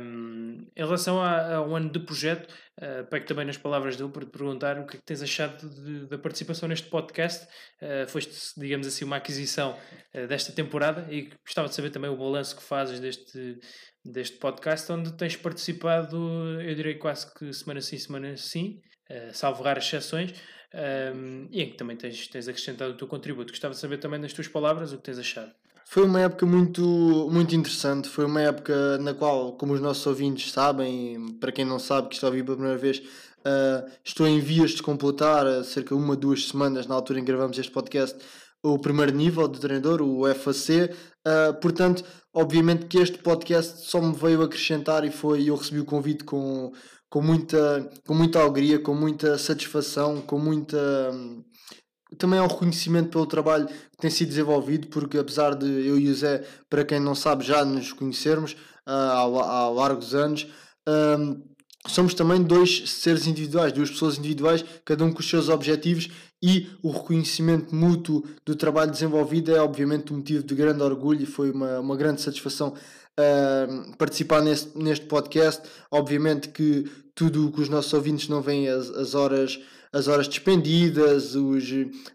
[0.00, 4.24] Um, em relação a, um ano de projeto, uh, pego também nas palavras dele para
[4.24, 7.46] te perguntar o que é que tens achado de, da participação neste podcast.
[7.82, 9.78] Uh, foste, digamos assim, uma aquisição
[10.28, 13.58] desta temporada e gostava de saber também o balanço que fazes deste,
[14.10, 16.16] deste podcast, onde tens participado,
[16.60, 18.80] eu direi quase que semana sim, semana sim,
[19.10, 20.34] uh, salvo raras exceções,
[21.14, 23.52] um, e em que também tens, tens acrescentado o teu contributo.
[23.52, 25.52] Gostava de saber também nas tuas palavras o que tens achado.
[25.88, 28.08] Foi uma época muito, muito interessante.
[28.08, 32.14] Foi uma época na qual, como os nossos ouvintes sabem, para quem não sabe, que
[32.14, 36.00] está a ouvir pela primeira vez, uh, estou em vias de completar, uh, cerca de
[36.00, 38.18] uma, duas semanas, na altura em que gravamos este podcast,
[38.62, 40.90] o primeiro nível de treinador, o FAC.
[41.26, 42.04] Uh, portanto,
[42.34, 46.72] obviamente que este podcast só me veio acrescentar e foi eu recebi o convite com,
[47.08, 50.78] com, muita, com muita alegria, com muita satisfação, com muita.
[52.18, 56.08] Também é um reconhecimento pelo trabalho que tem sido desenvolvido, porque apesar de eu e
[56.08, 60.46] o Zé, para quem não sabe, já nos conhecermos uh, há, há largos anos,
[60.88, 61.42] um,
[61.88, 66.08] somos também dois seres individuais, duas pessoas individuais, cada um com os seus objetivos
[66.46, 71.26] e o reconhecimento mútuo do trabalho desenvolvido é obviamente um motivo de grande orgulho e
[71.26, 75.68] foi uma, uma grande satisfação uh, participar neste, neste podcast.
[75.90, 79.58] Obviamente que tudo o que os nossos ouvintes não veem as, as horas
[79.92, 81.64] as horas despendidas, os,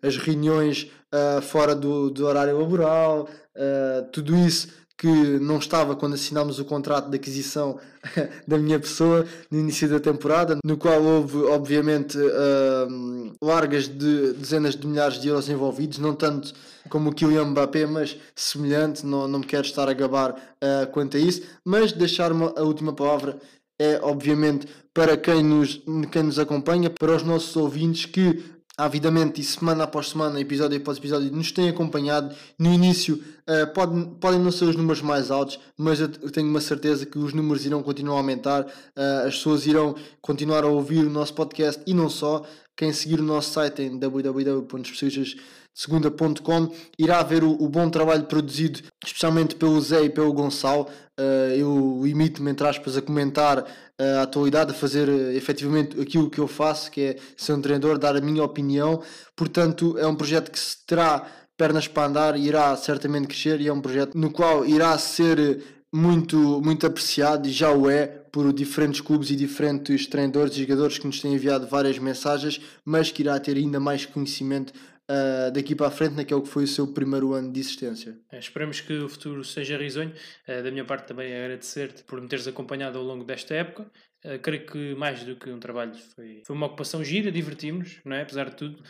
[0.02, 4.68] as reuniões uh, fora do, do horário laboral, uh, tudo isso
[5.02, 7.80] que não estava quando assinámos o contrato de aquisição
[8.47, 14.76] da minha pessoa no início da temporada, no qual houve, obviamente, uh, largas de dezenas
[14.76, 16.54] de milhares de euros envolvidos, não tanto
[16.88, 21.18] como o Kylian Mbappé, mas semelhante, não, não me quero estar a gabar uh, quanto
[21.18, 23.39] a isso, mas deixar uma, a última palavra
[23.80, 25.82] é obviamente para quem nos,
[26.12, 28.43] quem nos acompanha, para os nossos ouvintes que
[28.84, 32.36] avidamente e semana após semana, episódio após episódio, nos têm acompanhado.
[32.58, 33.16] No início
[33.48, 37.20] uh, pode, podem não ser os números mais altos, mas eu tenho uma certeza que
[37.20, 41.34] os números irão continuar a aumentar, uh, as pessoas irão continuar a ouvir o nosso
[41.34, 42.44] podcast e não só.
[42.76, 44.00] Quem seguir o nosso site em
[45.76, 50.88] www.especialistasdesegunda.com irá ver o, o, bom trabalho produzido, especialmente pelo Zé e pelo Gonçalo.
[51.19, 53.65] Uh, eu imito-me, entre aspas, a comentar
[53.99, 57.97] a atualidade, a fazer uh, efetivamente aquilo que eu faço, que é ser um treinador,
[57.97, 59.01] dar a minha opinião.
[59.36, 61.26] Portanto, é um projeto que se terá
[61.57, 65.63] pernas para andar irá certamente crescer e é um projeto no qual irá ser
[65.93, 70.98] muito, muito apreciado e já o é por diferentes clubes e diferentes treinadores e jogadores
[70.98, 74.74] que nos têm enviado várias mensagens, mas que irá ter ainda mais conhecimento
[75.10, 78.18] uh, daqui para a frente naquele que foi o seu primeiro ano de existência.
[78.32, 80.14] É, esperamos que o futuro seja risonho.
[80.48, 83.92] Uh, da minha parte também agradecer-te por me teres acompanhado ao longo desta época.
[84.24, 88.16] Uh, creio que mais do que um trabalho foi, foi uma ocupação gira, divertimos, não
[88.16, 88.22] é?
[88.22, 88.84] Apesar de tudo,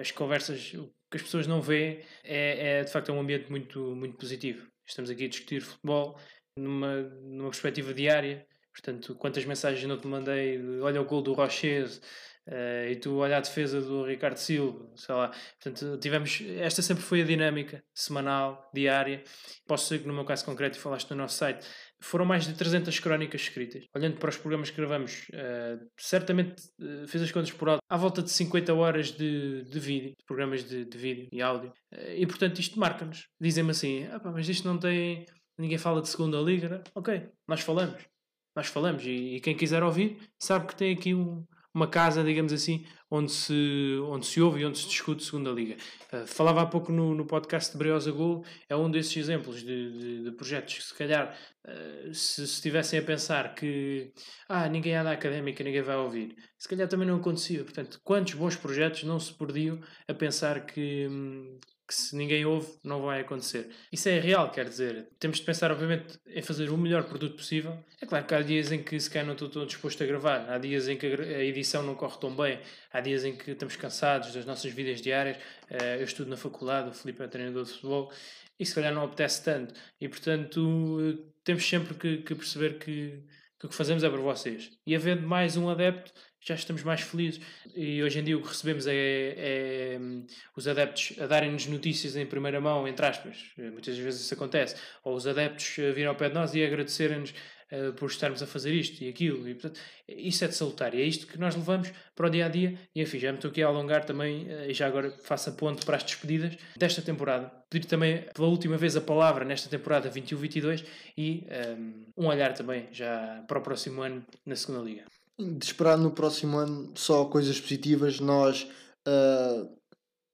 [0.00, 3.50] as conversas, o que as pessoas não veem é, é de facto é um ambiente
[3.50, 4.66] muito, muito positivo.
[4.86, 6.18] Estamos aqui a discutir futebol
[6.58, 8.46] numa, numa perspectiva diária.
[8.74, 10.60] Portanto, quantas mensagens não te mandei?
[10.80, 12.00] Olha o gol do Roches,
[12.46, 15.32] Uh, e tu olha a defesa do Ricardo Silva, sei lá.
[15.62, 16.42] Portanto, tivemos.
[16.58, 19.24] Esta sempre foi a dinâmica semanal, diária.
[19.66, 21.66] Posso dizer que no meu caso concreto, falaste no nosso site,
[22.02, 23.86] foram mais de 300 crónicas escritas.
[23.94, 28.22] Olhando para os programas que gravamos, uh, certamente uh, as contas por alto, à volta
[28.22, 31.72] de 50 horas de, de vídeo, de programas de, de vídeo e áudio.
[32.14, 33.26] e portanto, isto marca-nos.
[33.40, 35.24] Dizem-me assim: ah, pá, mas isto não tem.
[35.58, 36.82] Ninguém fala de segunda liga.
[36.94, 38.13] Ok, nós falamos.
[38.54, 39.04] Nós falamos.
[39.04, 41.44] E, e quem quiser ouvir, sabe que tem aqui um
[41.74, 45.76] uma casa, digamos assim, onde se, onde se ouve e onde se discute segunda liga.
[46.12, 49.98] Uh, falava há pouco no, no podcast de Briosa Gol, é um desses exemplos de,
[49.98, 51.36] de, de projetos que se calhar
[51.66, 54.12] uh, se estivessem a pensar que
[54.48, 57.64] ah, ninguém é da académica, ninguém vai ouvir, se calhar também não acontecia.
[57.64, 62.78] Portanto, quantos bons projetos não se perdiam a pensar que, hum, que se ninguém ouve,
[62.82, 63.68] não vai acontecer.
[63.92, 67.78] Isso é real, quer dizer, temos de pensar, obviamente, em fazer o melhor produto possível.
[68.00, 70.50] É claro que há dias em que se calhar não estou, estou disposto a gravar,
[70.50, 72.58] há dias em que a edição não corre tão bem,
[72.90, 75.36] há dias em que estamos cansados das nossas vidas diárias.
[75.68, 78.10] Eh, eu estudo na faculdade, o Filipe é treinador de futebol,
[78.58, 79.74] e se calhar não apetece tanto.
[80.00, 83.22] E portanto, temos sempre que, que perceber que,
[83.58, 84.70] que o que fazemos é para vocês.
[84.86, 86.12] E havendo mais um adepto,
[86.44, 87.40] já estamos mais felizes.
[87.74, 92.14] E hoje em dia o que recebemos é, é hum, os adeptos a darem-nos notícias
[92.16, 96.14] em primeira mão, entre aspas, muitas vezes isso acontece, ou os adeptos a virem ao
[96.14, 99.48] pé de nós e agradecerem-nos uh, por estarmos a fazer isto e aquilo.
[99.48, 102.46] E, portanto, isso é de salutar e é isto que nós levamos para o dia
[102.46, 102.78] a dia.
[102.94, 105.52] E enfim, já me estou aqui a alongar também, uh, e já agora faço a
[105.52, 107.50] para as despedidas desta temporada.
[107.70, 110.84] Pedir também pela última vez a palavra nesta temporada 21-22
[111.16, 111.46] e
[111.78, 116.10] um, um olhar também já para o próximo ano na segunda Liga de esperar no
[116.10, 118.20] próximo ano só coisas positivas.
[118.20, 118.68] Nós,
[119.06, 119.68] uh,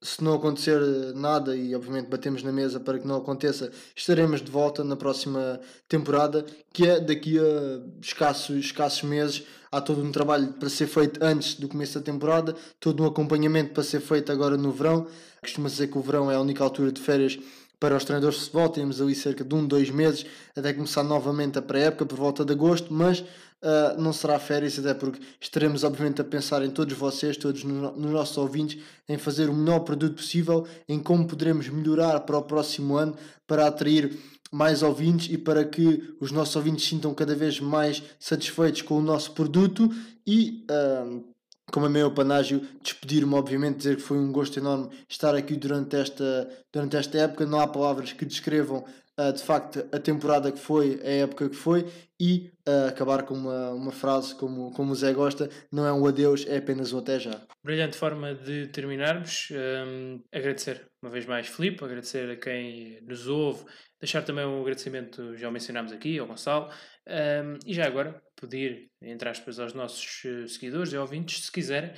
[0.02, 0.80] se não acontecer
[1.14, 5.60] nada, e obviamente batemos na mesa para que não aconteça, estaremos de volta na próxima
[5.88, 9.42] temporada, que é daqui a escassos, escassos meses.
[9.72, 13.72] Há todo um trabalho para ser feito antes do começo da temporada, todo um acompanhamento
[13.72, 15.06] para ser feito agora no verão.
[15.40, 17.38] Costuma dizer que o verão é a única altura de férias
[17.78, 18.68] para os treinadores de futebol.
[18.68, 22.52] Temos ali cerca de um, dois meses até começar novamente a pré-época por volta de
[22.52, 23.24] agosto, mas
[23.62, 27.92] uh, não será férias, até porque estaremos obviamente a pensar em todos vocês, todos no,
[27.92, 32.42] nos nossos ouvintes, em fazer o melhor produto possível, em como poderemos melhorar para o
[32.42, 34.16] próximo ano para atrair
[34.52, 39.02] mais ouvintes e para que os nossos ouvintes sintam cada vez mais satisfeitos com o
[39.02, 39.88] nosso produto
[40.26, 41.24] e uh,
[41.70, 45.96] como é meu panágio, despedir-me, obviamente, dizer que foi um gosto enorme estar aqui durante
[45.96, 47.46] esta, durante esta época.
[47.46, 48.84] Não há palavras que descrevam
[49.28, 51.86] uh, de facto a temporada que foi, a época que foi
[52.18, 56.06] e uh, acabar com uma, uma frase como, como o Zé gosta: não é um
[56.06, 57.40] adeus, é apenas um até já.
[57.62, 59.48] Brilhante forma de terminarmos.
[59.52, 63.64] Um, agradecer uma vez mais, Filipe, agradecer a quem nos ouve,
[63.98, 66.70] deixar também um agradecimento, já o mencionámos aqui, ao Gonçalo,
[67.06, 71.92] um, e já agora pedir, entre aspas, aos nossos eh, seguidores e ouvintes, se quiserem,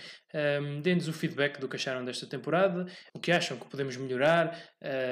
[0.61, 2.85] um, deem-nos o feedback do que acharam desta temporada,
[3.15, 4.61] o que acham que podemos melhorar,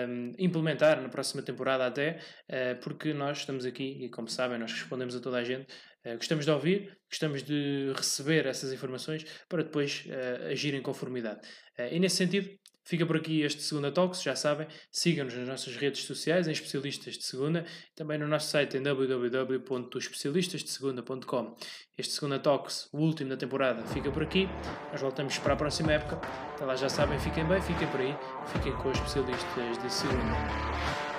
[0.09, 2.19] um, implementar na próxima temporada até,
[2.49, 5.73] uh, porque nós estamos aqui e, como sabem, nós respondemos a toda a gente.
[6.05, 11.41] Uh, gostamos de ouvir, gostamos de receber essas informações para depois uh, agir em conformidade.
[11.93, 12.51] e nesse sentido,
[12.85, 17.19] Fica por aqui este Segunda Talks, já sabem, sigam-nos nas nossas redes sociais em Especialistas
[17.19, 21.57] de Segunda, também no nosso site em www.especialistasdesegunda.com.
[21.97, 24.49] Este Segunda Talks, o último da temporada, fica por aqui.
[24.91, 26.17] Nós voltamos para a próxima época.
[26.55, 28.15] Até lá já sabem, fiquem bem, fiquem por aí,
[28.53, 31.10] fiquem com os especialistas de segunda.